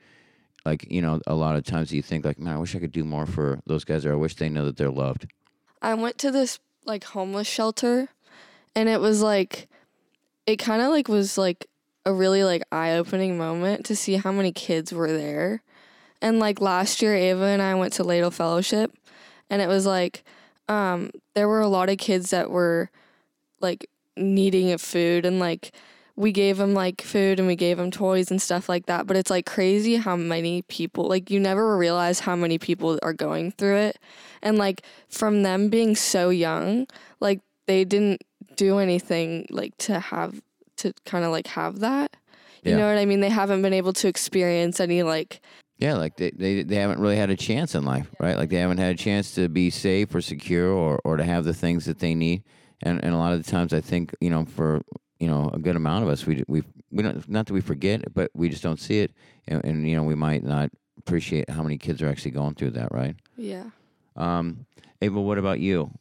Like 0.66 0.90
you 0.90 1.02
know 1.02 1.20
a 1.28 1.36
lot 1.36 1.56
of 1.56 1.66
times 1.66 1.92
you 1.92 2.02
think 2.02 2.24
like 2.26 2.40
man 2.40 2.56
i 2.56 2.58
wish 2.58 2.76
i 2.76 2.80
could 2.80 2.92
do 2.92 3.04
more 3.04 3.26
for 3.26 3.60
those 3.68 3.84
guys 3.84 4.06
or 4.06 4.14
i 4.14 4.16
wish 4.16 4.36
they 4.36 4.50
know 4.50 4.66
that 4.66 4.78
they're 4.78 4.90
loved. 4.90 5.28
I 5.82 5.94
went 5.96 6.18
to 6.20 6.32
this 6.32 6.60
like 6.86 7.04
homeless 7.04 7.48
shelter 7.48 8.10
and 8.76 8.88
it 8.88 9.02
was 9.02 9.22
like 9.22 9.68
it 10.46 10.58
kind 10.58 10.82
of 10.82 10.90
like 10.90 11.08
was 11.08 11.38
like 11.38 11.68
a 12.06 12.14
really 12.14 12.44
like 12.44 12.64
eye-opening 12.72 13.38
moment 13.38 13.86
to 13.86 13.96
see 13.96 14.16
how 14.16 14.32
many 14.32 14.52
kids 14.52 14.94
were 14.94 15.12
there. 15.12 15.64
And 16.22 16.40
like 16.40 16.62
last 16.62 17.02
year 17.02 17.16
Ava 17.16 17.46
and 17.46 17.62
I 17.62 17.76
went 17.76 17.94
to 17.94 18.04
Ladle 18.04 18.32
Fellowship 18.32 18.96
and 19.50 19.62
it 19.62 19.68
was 19.68 19.86
like 19.86 20.24
um 20.68 21.12
there 21.34 21.48
were 21.48 21.62
a 21.62 21.68
lot 21.68 21.90
of 21.90 21.98
kids 21.98 22.32
that 22.32 22.50
were 22.50 22.90
like 23.60 23.90
needing 24.18 24.72
a 24.72 24.78
food 24.78 25.26
and 25.26 25.40
like 25.40 25.72
we 26.16 26.32
gave 26.32 26.58
them 26.58 26.74
like 26.74 27.02
food 27.02 27.40
and 27.40 27.48
we 27.48 27.56
gave 27.56 27.78
them 27.78 27.92
toys 27.92 28.32
and 28.32 28.42
stuff 28.42 28.70
like 28.70 28.86
that 28.86 29.06
but 29.06 29.18
it's 29.18 29.30
like 29.30 29.46
crazy 29.46 29.98
how 29.98 30.16
many 30.16 30.62
people 30.64 31.08
like 31.08 31.30
you 31.30 31.40
never 31.40 31.78
realize 31.78 32.22
how 32.22 32.36
many 32.36 32.58
people 32.58 32.98
are 33.04 33.14
going 33.14 33.52
through 33.52 33.76
it 33.76 34.00
and 34.42 34.58
like 34.58 34.82
from 35.10 35.44
them 35.44 35.70
being 35.70 35.96
so 35.96 36.30
young 36.30 36.88
like 37.20 37.42
they 37.68 37.84
didn't 37.84 38.22
do 38.56 38.80
anything 38.80 39.46
like 39.50 39.78
to 39.80 40.00
have 40.00 40.42
to 40.78 40.94
kind 41.06 41.26
of 41.26 41.32
like 41.32 41.48
have 41.48 41.80
that. 41.80 42.16
You 42.64 42.72
Yeah. 42.72 42.78
know 42.78 42.88
what 42.88 42.98
i 42.98 43.06
mean? 43.06 43.20
They 43.20 43.30
haven't 43.30 43.62
been 43.62 43.74
able 43.74 43.94
to 43.94 44.08
experience 44.08 44.80
any 44.80 45.04
like 45.04 45.42
yeah 45.78 45.96
like 45.96 46.16
they, 46.18 46.32
they 46.32 46.64
they 46.64 46.76
haven't 46.78 47.00
really 47.00 47.18
had 47.18 47.30
a 47.30 47.36
chance 47.36 47.76
in 47.76 47.84
life 47.84 48.08
right? 48.20 48.38
Like 48.38 48.50
they 48.50 48.58
haven't 48.58 48.78
had 48.80 48.94
a 48.96 48.98
chance 48.98 49.36
to 49.36 49.50
be 49.50 49.70
safe 49.70 50.14
or 50.16 50.22
secure 50.22 50.70
or, 50.70 51.00
or 51.04 51.18
to 51.18 51.24
have 51.24 51.44
the 51.46 51.54
things 51.54 51.86
that 51.86 52.00
they 52.00 52.16
need. 52.16 52.44
And 52.82 53.04
and 53.04 53.14
a 53.14 53.18
lot 53.18 53.34
of 53.34 53.44
the 53.44 53.50
times 53.52 53.74
i 53.74 53.82
think 53.82 54.14
you 54.20 54.30
know 54.30 54.46
for 54.46 54.82
you 55.20 55.28
know 55.28 55.50
a 55.54 55.60
good 55.60 55.76
amount 55.76 56.04
of 56.04 56.10
us 56.10 56.26
we 56.26 56.44
we 56.48 56.64
we 56.92 57.04
don't 57.04 57.28
not 57.30 57.46
that 57.48 57.54
we 57.54 57.62
forget 57.62 58.02
it, 58.02 58.14
but 58.14 58.32
we 58.34 58.50
just 58.50 58.64
don't 58.64 58.80
see 58.80 59.00
it. 59.00 59.12
And, 59.48 59.64
and 59.64 59.88
you 59.90 59.96
know 59.96 60.04
we 60.04 60.16
might 60.16 60.44
not 60.44 60.70
appreciate 60.98 61.50
how 61.50 61.62
many 61.64 61.78
kids 61.78 62.02
are 62.02 62.08
actually 62.10 62.32
going 62.32 62.56
through 62.56 62.72
that 62.72 62.92
right? 62.92 63.16
Yeah. 63.38 63.70
Um 64.16 64.66
ava 65.02 65.20
what 65.22 65.38
about 65.38 65.60
you 65.60 65.92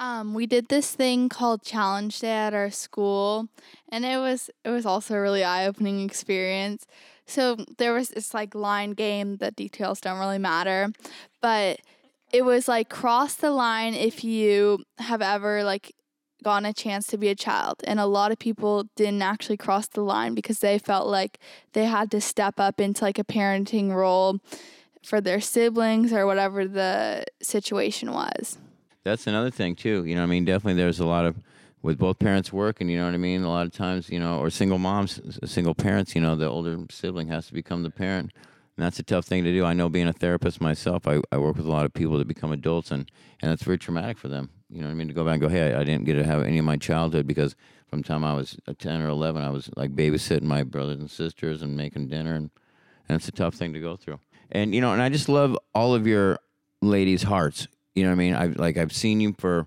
Um, 0.00 0.32
we 0.32 0.46
did 0.46 0.68
this 0.68 0.92
thing 0.92 1.28
called 1.28 1.62
Challenge 1.62 2.18
Day 2.18 2.30
at 2.32 2.54
our 2.54 2.70
school, 2.70 3.48
and 3.90 4.06
it 4.06 4.16
was 4.16 4.48
it 4.64 4.70
was 4.70 4.86
also 4.86 5.14
a 5.14 5.20
really 5.20 5.44
eye 5.44 5.66
opening 5.66 6.00
experience. 6.00 6.86
So 7.26 7.58
there 7.76 7.92
was 7.92 8.08
this 8.08 8.32
like 8.32 8.54
line 8.54 8.92
game. 8.92 9.36
The 9.36 9.50
details 9.50 10.00
don't 10.00 10.18
really 10.18 10.38
matter, 10.38 10.88
but 11.42 11.80
it 12.32 12.46
was 12.46 12.66
like 12.66 12.88
cross 12.88 13.34
the 13.34 13.50
line 13.50 13.92
if 13.92 14.24
you 14.24 14.84
have 14.98 15.20
ever 15.20 15.62
like 15.64 15.94
gotten 16.42 16.64
a 16.64 16.72
chance 16.72 17.06
to 17.08 17.18
be 17.18 17.28
a 17.28 17.34
child 17.34 17.82
and 17.84 18.00
a 18.00 18.06
lot 18.06 18.32
of 18.32 18.38
people 18.38 18.84
didn't 18.96 19.20
actually 19.20 19.58
cross 19.58 19.88
the 19.88 20.00
line 20.00 20.34
because 20.34 20.60
they 20.60 20.78
felt 20.78 21.06
like 21.06 21.38
they 21.74 21.84
had 21.84 22.10
to 22.10 22.18
step 22.18 22.58
up 22.58 22.80
into 22.80 23.04
like 23.04 23.18
a 23.18 23.24
parenting 23.24 23.92
role 23.94 24.38
for 25.04 25.20
their 25.20 25.40
siblings 25.40 26.14
or 26.14 26.24
whatever 26.24 26.66
the 26.66 27.22
situation 27.42 28.10
was 28.10 28.56
that's 29.04 29.26
another 29.26 29.50
thing 29.50 29.74
too. 29.74 30.04
You 30.04 30.14
know 30.14 30.22
i 30.22 30.26
mean? 30.26 30.44
Definitely 30.44 30.74
there's 30.74 31.00
a 31.00 31.06
lot 31.06 31.24
of 31.24 31.36
with 31.82 31.98
both 31.98 32.18
parents 32.18 32.52
working 32.52 32.88
you 32.88 32.98
know 32.98 33.06
what 33.06 33.14
i 33.14 33.18
mean? 33.18 33.42
A 33.42 33.48
lot 33.48 33.66
of 33.66 33.72
times 33.72 34.10
you 34.10 34.20
know 34.20 34.38
or 34.38 34.50
single 34.50 34.78
moms 34.78 35.20
single 35.44 35.74
parents 35.74 36.14
you 36.14 36.20
know 36.20 36.36
the 36.36 36.46
older 36.46 36.78
sibling 36.90 37.28
has 37.28 37.46
to 37.48 37.54
become 37.54 37.82
the 37.82 37.90
parent. 37.90 38.32
And 38.76 38.86
that's 38.86 38.98
a 38.98 39.02
tough 39.02 39.26
thing 39.26 39.44
to 39.44 39.52
do. 39.52 39.64
I 39.64 39.74
know 39.74 39.90
being 39.90 40.08
a 40.08 40.12
therapist 40.12 40.60
myself 40.60 41.06
i, 41.06 41.20
I 41.32 41.38
work 41.38 41.56
with 41.56 41.66
a 41.66 41.70
lot 41.70 41.86
of 41.86 41.94
people 41.94 42.18
that 42.18 42.28
become 42.28 42.52
adults 42.52 42.90
and 42.90 43.10
and 43.42 43.52
it's 43.52 43.62
very 43.62 43.78
traumatic 43.78 44.18
for 44.18 44.28
them. 44.28 44.50
You 44.68 44.80
know 44.82 44.86
what 44.88 44.92
i 44.92 44.94
mean? 44.94 45.08
To 45.08 45.14
go 45.14 45.24
back 45.24 45.34
and 45.34 45.42
go 45.42 45.48
hey 45.48 45.74
i, 45.74 45.84
didn't 45.84 46.04
get 46.04 46.14
to 46.14 46.24
have 46.24 46.44
any 46.44 46.58
of 46.58 46.64
my 46.64 46.76
childhood 46.76 47.26
because 47.26 47.56
from 47.88 48.02
time 48.02 48.24
i 48.24 48.34
was 48.34 48.56
uh, 48.68 48.74
10 48.78 49.00
or 49.00 49.08
11 49.08 49.42
i 49.42 49.50
was 49.50 49.68
like 49.76 49.94
babysitting 49.96 50.42
my 50.42 50.62
brothers 50.62 51.00
and 51.00 51.10
sisters 51.10 51.60
and 51.62 51.76
making 51.76 52.06
dinner 52.08 52.34
and 52.34 52.50
and 53.10 53.16
it's 53.16 53.26
a 53.26 53.32
tough 53.32 53.54
thing 53.54 53.72
to 53.72 53.80
go 53.80 53.96
through. 53.96 54.20
And 54.52 54.72
you 54.72 54.80
know, 54.80 54.92
and 54.92 55.02
I 55.02 55.08
just 55.08 55.28
love 55.28 55.58
all 55.74 55.94
of 55.94 56.06
your 56.06 56.38
ladies' 56.80 57.24
hearts. 57.24 57.66
You 57.94 58.04
know 58.04 58.10
what 58.10 58.14
I 58.14 58.16
mean? 58.16 58.34
I've 58.34 58.56
like 58.56 58.76
I've 58.76 58.92
seen 58.92 59.20
you 59.20 59.34
for 59.38 59.66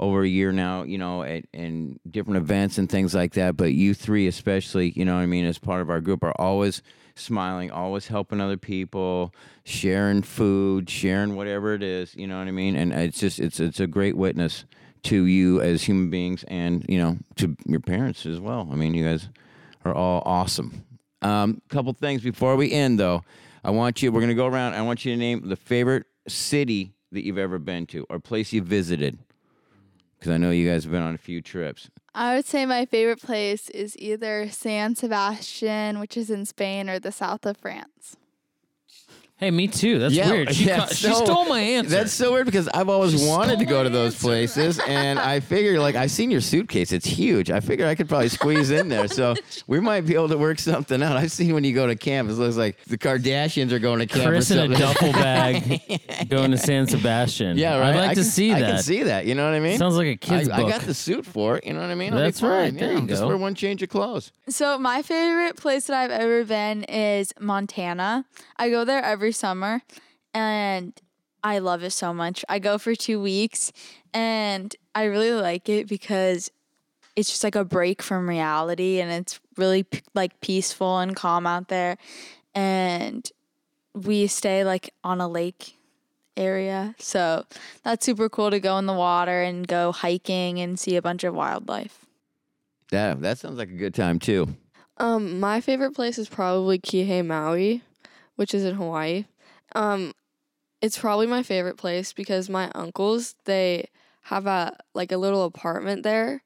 over 0.00 0.22
a 0.22 0.28
year 0.28 0.52
now, 0.52 0.84
you 0.84 0.96
know, 0.96 1.22
at, 1.22 1.44
in 1.52 1.98
different 2.08 2.38
events 2.38 2.78
and 2.78 2.88
things 2.88 3.14
like 3.14 3.32
that. 3.34 3.56
But 3.56 3.72
you 3.72 3.94
three, 3.94 4.26
especially, 4.28 4.92
you 4.94 5.04
know 5.04 5.16
what 5.16 5.22
I 5.22 5.26
mean, 5.26 5.44
as 5.44 5.58
part 5.58 5.80
of 5.80 5.90
our 5.90 6.00
group, 6.00 6.22
are 6.22 6.34
always 6.38 6.82
smiling, 7.16 7.70
always 7.70 8.06
helping 8.06 8.40
other 8.40 8.56
people, 8.56 9.34
sharing 9.64 10.22
food, 10.22 10.88
sharing 10.88 11.34
whatever 11.34 11.74
it 11.74 11.82
is, 11.82 12.14
you 12.14 12.26
know 12.26 12.38
what 12.38 12.46
I 12.46 12.52
mean? 12.52 12.76
And 12.76 12.92
it's 12.92 13.18
just, 13.18 13.40
it's, 13.40 13.58
it's 13.58 13.80
a 13.80 13.88
great 13.88 14.16
witness 14.16 14.64
to 15.04 15.24
you 15.24 15.60
as 15.60 15.82
human 15.82 16.10
beings 16.10 16.44
and, 16.44 16.84
you 16.88 16.98
know, 16.98 17.18
to 17.36 17.56
your 17.66 17.80
parents 17.80 18.24
as 18.24 18.38
well. 18.38 18.68
I 18.70 18.76
mean, 18.76 18.94
you 18.94 19.04
guys 19.04 19.28
are 19.84 19.94
all 19.94 20.22
awesome. 20.24 20.84
Um, 21.22 21.60
couple 21.68 21.92
things 21.92 22.22
before 22.22 22.54
we 22.54 22.70
end, 22.70 23.00
though. 23.00 23.22
I 23.64 23.70
want 23.70 24.00
you, 24.00 24.12
we're 24.12 24.20
going 24.20 24.28
to 24.28 24.34
go 24.34 24.46
around. 24.46 24.74
I 24.74 24.82
want 24.82 25.04
you 25.04 25.12
to 25.12 25.18
name 25.18 25.48
the 25.48 25.56
favorite 25.56 26.06
city 26.28 26.94
that 27.12 27.24
you've 27.24 27.38
ever 27.38 27.58
been 27.58 27.86
to 27.86 28.06
or 28.08 28.18
place 28.18 28.52
you 28.52 28.62
visited. 28.62 29.18
Because 30.18 30.32
I 30.32 30.36
know 30.36 30.50
you 30.50 30.68
guys 30.68 30.84
have 30.84 30.92
been 30.92 31.02
on 31.02 31.14
a 31.14 31.18
few 31.18 31.40
trips. 31.40 31.90
I 32.14 32.34
would 32.34 32.46
say 32.46 32.66
my 32.66 32.86
favorite 32.86 33.22
place 33.22 33.70
is 33.70 33.96
either 33.98 34.48
San 34.50 34.96
Sebastian, 34.96 36.00
which 36.00 36.16
is 36.16 36.30
in 36.30 36.44
Spain, 36.44 36.90
or 36.90 36.98
the 36.98 37.12
south 37.12 37.46
of 37.46 37.56
France. 37.56 38.16
Hey, 39.38 39.52
me 39.52 39.68
too. 39.68 40.00
That's 40.00 40.12
Yeah, 40.14 40.30
weird. 40.30 40.52
She, 40.52 40.64
yeah, 40.64 40.78
ca- 40.80 40.86
she 40.88 41.06
so- 41.06 41.24
stole 41.24 41.44
my 41.44 41.60
answer. 41.60 41.90
That's 41.90 42.12
so 42.12 42.32
weird 42.32 42.46
because 42.46 42.66
I've 42.74 42.88
always 42.88 43.18
She 43.20 43.24
wanted 43.28 43.60
to 43.60 43.64
stole 43.66 43.68
go 43.78 43.84
to 43.84 43.90
my 43.90 43.94
those 43.94 44.14
answer. 44.14 44.26
places, 44.26 44.80
and 44.86 45.18
I 45.20 45.38
figure 45.38 45.78
like 45.78 45.94
I've 45.94 46.10
seen 46.10 46.30
your 46.32 46.40
suitcase; 46.40 46.90
it's 46.90 47.06
huge. 47.06 47.48
I 47.50 47.60
figure 47.60 47.86
I 47.86 47.94
could 47.94 48.08
probably 48.08 48.30
squeeze 48.30 48.70
in 48.72 48.88
there, 48.88 49.06
so 49.06 49.34
we 49.68 49.78
might 49.78 50.00
be 50.00 50.14
able 50.14 50.28
to 50.30 50.38
work 50.38 50.58
something 50.58 51.00
out. 51.04 51.16
I've 51.16 51.30
seen 51.30 51.54
when 51.54 51.62
you 51.62 51.72
go 51.72 51.86
to 51.86 51.94
camp, 51.94 52.28
it 52.30 52.32
looks 52.32 52.56
like 52.56 52.82
the 52.86 52.98
Kardashians 52.98 53.70
are 53.70 53.78
going 53.78 54.00
to 54.00 54.06
camp. 54.06 54.26
Chris 54.28 54.50
or 54.50 54.58
in 54.64 54.72
a 54.72 54.76
duffel 54.76 55.12
bag 55.12 55.80
going 56.28 56.50
to 56.50 56.58
San 56.58 56.88
Sebastian. 56.88 57.56
Yeah, 57.58 57.78
right. 57.78 57.90
I'd 57.90 57.96
like 57.96 58.10
I 58.10 58.14
to 58.14 58.20
can- 58.22 58.24
see 58.24 58.52
I 58.52 58.60
that. 58.60 58.66
can 58.74 58.82
see 58.82 59.04
that. 59.04 59.26
You 59.26 59.36
know 59.36 59.44
what 59.44 59.54
I 59.54 59.60
mean? 59.60 59.78
Sounds 59.78 59.96
like 59.96 60.08
a 60.08 60.16
kid's 60.16 60.48
I, 60.48 60.56
book. 60.56 60.66
I 60.66 60.70
got 60.78 60.80
the 60.80 60.94
suit 60.94 61.24
for 61.24 61.58
it. 61.58 61.64
You 61.64 61.74
know 61.74 61.80
what 61.80 61.90
I 61.90 61.94
mean? 61.94 62.12
I'll 62.12 62.18
be 62.18 62.24
That's 62.24 62.42
right. 62.42 62.76
There 62.76 62.92
yeah. 62.92 62.98
you 63.00 63.06
Just 63.06 63.22
go. 63.22 63.28
wear 63.28 63.36
one 63.36 63.54
change 63.54 63.84
of 63.84 63.88
clothes. 63.88 64.32
So 64.48 64.78
my 64.78 65.02
favorite 65.02 65.56
place 65.56 65.86
that 65.86 65.96
I've 65.96 66.10
ever 66.10 66.44
been 66.44 66.82
is 66.84 67.32
Montana. 67.38 68.24
I 68.56 68.70
go 68.70 68.84
there 68.84 69.00
every 69.04 69.27
summer 69.32 69.82
and 70.34 70.92
I 71.42 71.58
love 71.58 71.82
it 71.82 71.90
so 71.90 72.12
much. 72.12 72.44
I 72.48 72.58
go 72.58 72.78
for 72.78 72.94
2 72.94 73.20
weeks 73.20 73.72
and 74.12 74.74
I 74.94 75.04
really 75.04 75.32
like 75.32 75.68
it 75.68 75.88
because 75.88 76.50
it's 77.16 77.28
just 77.28 77.44
like 77.44 77.54
a 77.54 77.64
break 77.64 78.02
from 78.02 78.28
reality 78.28 79.00
and 79.00 79.10
it's 79.10 79.40
really 79.56 79.82
p- 79.82 80.02
like 80.14 80.40
peaceful 80.40 80.98
and 80.98 81.16
calm 81.16 81.46
out 81.46 81.68
there 81.68 81.96
and 82.54 83.30
we 83.94 84.26
stay 84.26 84.64
like 84.64 84.92
on 85.02 85.20
a 85.20 85.28
lake 85.28 85.76
area. 86.36 86.94
So 86.98 87.44
that's 87.82 88.06
super 88.06 88.28
cool 88.28 88.50
to 88.50 88.60
go 88.60 88.78
in 88.78 88.86
the 88.86 88.92
water 88.92 89.42
and 89.42 89.66
go 89.66 89.92
hiking 89.92 90.60
and 90.60 90.78
see 90.78 90.96
a 90.96 91.02
bunch 91.02 91.24
of 91.24 91.34
wildlife. 91.34 92.06
Yeah, 92.92 93.14
that 93.14 93.38
sounds 93.38 93.58
like 93.58 93.70
a 93.70 93.74
good 93.74 93.94
time 93.94 94.18
too. 94.18 94.48
Um, 94.96 95.38
my 95.38 95.60
favorite 95.60 95.94
place 95.94 96.18
is 96.18 96.28
probably 96.28 96.78
Kihei 96.78 97.24
Maui, 97.24 97.82
which 98.38 98.54
is 98.54 98.64
in 98.64 98.76
Hawaii. 98.76 99.24
Um, 99.74 100.12
it's 100.80 100.96
probably 100.96 101.26
my 101.26 101.42
favorite 101.42 101.76
place 101.76 102.12
because 102.12 102.48
my 102.48 102.70
uncles 102.72 103.34
they 103.46 103.88
have 104.22 104.46
a 104.46 104.76
like 104.94 105.10
a 105.10 105.16
little 105.16 105.44
apartment 105.44 106.04
there, 106.04 106.44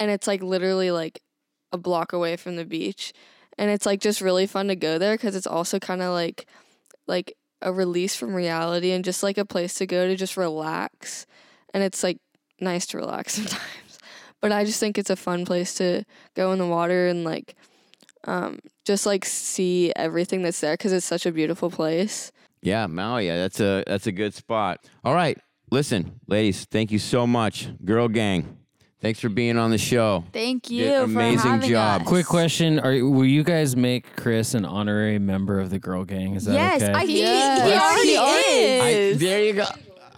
and 0.00 0.10
it's 0.10 0.26
like 0.26 0.42
literally 0.42 0.90
like 0.90 1.22
a 1.72 1.78
block 1.78 2.12
away 2.12 2.36
from 2.36 2.56
the 2.56 2.64
beach, 2.64 3.12
and 3.56 3.70
it's 3.70 3.86
like 3.86 4.00
just 4.00 4.20
really 4.20 4.48
fun 4.48 4.66
to 4.66 4.74
go 4.74 4.98
there 4.98 5.14
because 5.14 5.36
it's 5.36 5.46
also 5.46 5.78
kind 5.78 6.02
of 6.02 6.12
like 6.12 6.48
like 7.06 7.34
a 7.62 7.72
release 7.72 8.16
from 8.16 8.34
reality 8.34 8.90
and 8.90 9.04
just 9.04 9.22
like 9.22 9.38
a 9.38 9.44
place 9.44 9.74
to 9.74 9.86
go 9.86 10.08
to 10.08 10.16
just 10.16 10.36
relax, 10.36 11.24
and 11.72 11.84
it's 11.84 12.02
like 12.02 12.18
nice 12.60 12.84
to 12.86 12.98
relax 12.98 13.34
sometimes. 13.34 14.00
But 14.40 14.50
I 14.50 14.64
just 14.64 14.80
think 14.80 14.98
it's 14.98 15.10
a 15.10 15.14
fun 15.14 15.46
place 15.46 15.74
to 15.74 16.02
go 16.34 16.50
in 16.50 16.58
the 16.58 16.66
water 16.66 17.06
and 17.06 17.22
like 17.22 17.54
um, 18.26 18.58
just 18.84 19.06
like 19.06 19.24
see 19.24 19.92
everything 19.96 20.42
that's 20.42 20.60
there 20.60 20.74
because 20.74 20.92
it's 20.92 21.06
such 21.06 21.26
a 21.26 21.32
beautiful 21.32 21.70
place. 21.70 22.32
Yeah, 22.62 22.86
Maui. 22.86 23.26
Yeah, 23.26 23.36
that's 23.38 23.60
a 23.60 23.84
that's 23.86 24.06
a 24.06 24.12
good 24.12 24.34
spot. 24.34 24.84
All 25.04 25.14
right, 25.14 25.38
listen, 25.70 26.20
ladies, 26.26 26.64
thank 26.64 26.90
you 26.90 26.98
so 26.98 27.26
much, 27.26 27.68
girl 27.84 28.08
gang. 28.08 28.56
Thanks 29.00 29.20
for 29.20 29.28
being 29.28 29.56
on 29.56 29.70
the 29.70 29.78
show. 29.78 30.24
Thank 30.32 30.64
Did 30.64 30.74
you 30.74 30.86
an 30.92 30.98
for 31.12 31.20
amazing 31.20 31.60
job. 31.70 32.02
us. 32.02 32.08
Quick 32.08 32.26
question: 32.26 32.80
Are 32.80 32.90
will 33.08 33.24
you 33.24 33.44
guys 33.44 33.76
make 33.76 34.16
Chris 34.16 34.54
an 34.54 34.64
honorary 34.64 35.20
member 35.20 35.60
of 35.60 35.70
the 35.70 35.78
girl 35.78 36.04
gang? 36.04 36.34
Is 36.34 36.46
that 36.46 36.54
Yes, 36.54 36.82
okay? 36.82 36.92
I 36.92 36.98
think 37.06 37.10
he- 37.10 37.18
Yes. 37.20 37.62
he, 37.62 37.68
Yes, 37.68 37.82
already 37.82 38.08
he 38.10 38.16
already 38.18 38.88
is. 38.98 39.16
I, 39.16 39.18
there 39.24 39.44
you 39.44 39.52
go. 39.52 39.64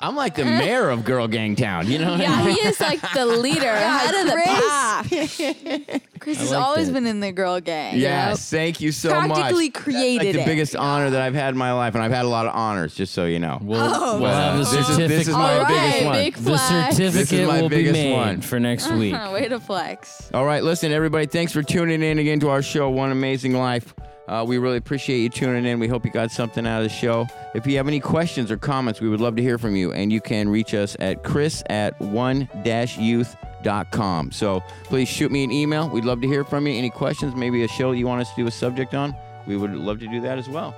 I'm 0.02 0.16
like 0.16 0.34
the 0.34 0.44
mayor 0.46 0.88
of 0.88 1.04
Girl 1.04 1.28
Gang 1.28 1.56
Town. 1.56 1.86
You 1.86 1.98
know 1.98 2.12
what 2.12 2.20
I 2.20 2.24
Yeah, 2.24 2.44
mean? 2.46 2.54
he 2.54 2.60
is 2.66 2.80
like 2.80 3.00
the 3.12 3.26
leader, 3.26 3.70
head 3.76 4.14
of 4.14 4.26
the 4.26 4.32
Chris. 4.32 5.36
pack. 5.38 6.02
Chris 6.20 6.38
I 6.38 6.40
has 6.40 6.50
like 6.50 6.60
always 6.66 6.86
that. 6.88 6.92
been 6.92 7.06
in 7.06 7.20
the 7.20 7.32
girl 7.32 7.60
gang. 7.60 7.96
Yes, 7.98 8.50
thank 8.50 8.80
you 8.80 8.92
so 8.92 9.08
much. 9.10 9.30
Practically 9.30 9.68
That's 9.68 9.84
created 9.84 10.26
like 10.26 10.34
the 10.34 10.40
it. 10.42 10.46
biggest 10.46 10.76
honor 10.76 11.10
that 11.10 11.22
I've 11.22 11.34
had 11.34 11.50
in 11.54 11.58
my 11.58 11.72
life, 11.72 11.94
and 11.94 12.02
I've 12.04 12.12
had 12.12 12.24
a 12.24 12.28
lot 12.28 12.46
of 12.46 12.54
honors. 12.54 12.94
Just 12.94 13.14
so 13.14 13.24
you 13.26 13.38
know. 13.38 13.58
We'll, 13.62 13.80
Oh, 13.82 14.20
we'll 14.20 14.30
have 14.30 14.58
the 14.58 14.64
this 14.64 14.88
is- 14.88 14.96
this 14.96 15.28
is 15.28 15.34
my 15.34 15.58
All 15.58 15.64
biggest 15.66 15.96
right, 15.96 16.04
one. 16.04 16.14
big 16.14 16.34
the 16.34 16.42
flag. 16.58 16.94
This 16.94 16.98
is 17.14 17.28
certificate 17.28 17.48
my 17.48 17.62
will 17.62 17.68
be 17.68 17.76
biggest 17.76 17.92
made 17.94 18.12
one. 18.12 18.40
for 18.40 18.60
next 18.60 18.86
uh-huh, 18.86 18.98
week. 18.98 19.14
Way 19.14 19.48
to 19.48 19.60
flex. 19.60 20.30
All 20.34 20.44
right, 20.44 20.62
listen, 20.64 20.92
everybody. 20.92 21.26
Thanks 21.26 21.52
for 21.52 21.62
tuning 21.62 22.02
in 22.02 22.18
again 22.18 22.40
to 22.40 22.48
our 22.50 22.62
show, 22.62 22.88
One 22.90 23.10
Amazing 23.12 23.54
Life. 23.54 23.94
Uh, 24.30 24.44
we 24.46 24.58
really 24.58 24.76
appreciate 24.76 25.18
you 25.18 25.28
tuning 25.28 25.64
in. 25.66 25.80
We 25.80 25.88
hope 25.88 26.04
you 26.04 26.10
got 26.12 26.30
something 26.30 26.64
out 26.64 26.82
of 26.82 26.84
the 26.84 26.88
show. 26.94 27.26
If 27.52 27.66
you 27.66 27.76
have 27.78 27.88
any 27.88 27.98
questions 27.98 28.48
or 28.52 28.56
comments, 28.56 29.00
we 29.00 29.08
would 29.08 29.20
love 29.20 29.34
to 29.34 29.42
hear 29.42 29.58
from 29.58 29.74
you. 29.74 29.92
And 29.92 30.12
you 30.12 30.20
can 30.20 30.48
reach 30.48 30.72
us 30.72 30.96
at 31.00 31.24
chris 31.24 31.64
at 31.68 32.00
one-youth.com. 32.00 34.30
So 34.30 34.62
please 34.84 35.08
shoot 35.08 35.32
me 35.32 35.42
an 35.42 35.50
email. 35.50 35.88
We'd 35.88 36.04
love 36.04 36.20
to 36.20 36.28
hear 36.28 36.44
from 36.44 36.68
you. 36.68 36.74
Any 36.78 36.90
questions, 36.90 37.34
maybe 37.34 37.64
a 37.64 37.68
show 37.68 37.90
you 37.90 38.06
want 38.06 38.20
us 38.20 38.30
to 38.30 38.36
do 38.36 38.46
a 38.46 38.52
subject 38.52 38.94
on, 38.94 39.16
we 39.48 39.56
would 39.56 39.74
love 39.74 39.98
to 39.98 40.06
do 40.06 40.20
that 40.20 40.38
as 40.38 40.48
well. 40.48 40.76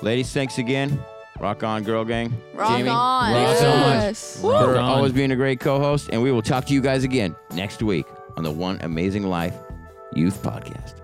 Ladies, 0.00 0.32
thanks 0.32 0.58
again. 0.58 0.96
Rock 1.40 1.64
on, 1.64 1.82
girl 1.82 2.04
gang. 2.04 2.32
Rock 2.54 2.76
Jamie, 2.78 2.88
on. 2.90 3.32
Thank 3.32 3.48
you 3.50 3.56
so 3.58 3.70
much 3.76 4.02
Yes. 4.04 4.40
for 4.40 4.78
always 4.78 5.10
being 5.12 5.32
a 5.32 5.36
great 5.36 5.58
co-host. 5.60 6.10
And 6.12 6.22
we 6.22 6.30
will 6.30 6.42
talk 6.42 6.64
to 6.66 6.72
you 6.72 6.80
guys 6.80 7.02
again 7.04 7.34
next 7.54 7.82
week 7.82 8.06
on 8.36 8.44
the 8.44 8.50
One 8.52 8.78
Amazing 8.82 9.24
Life 9.24 9.56
Youth 10.14 10.40
Podcast. 10.42 10.97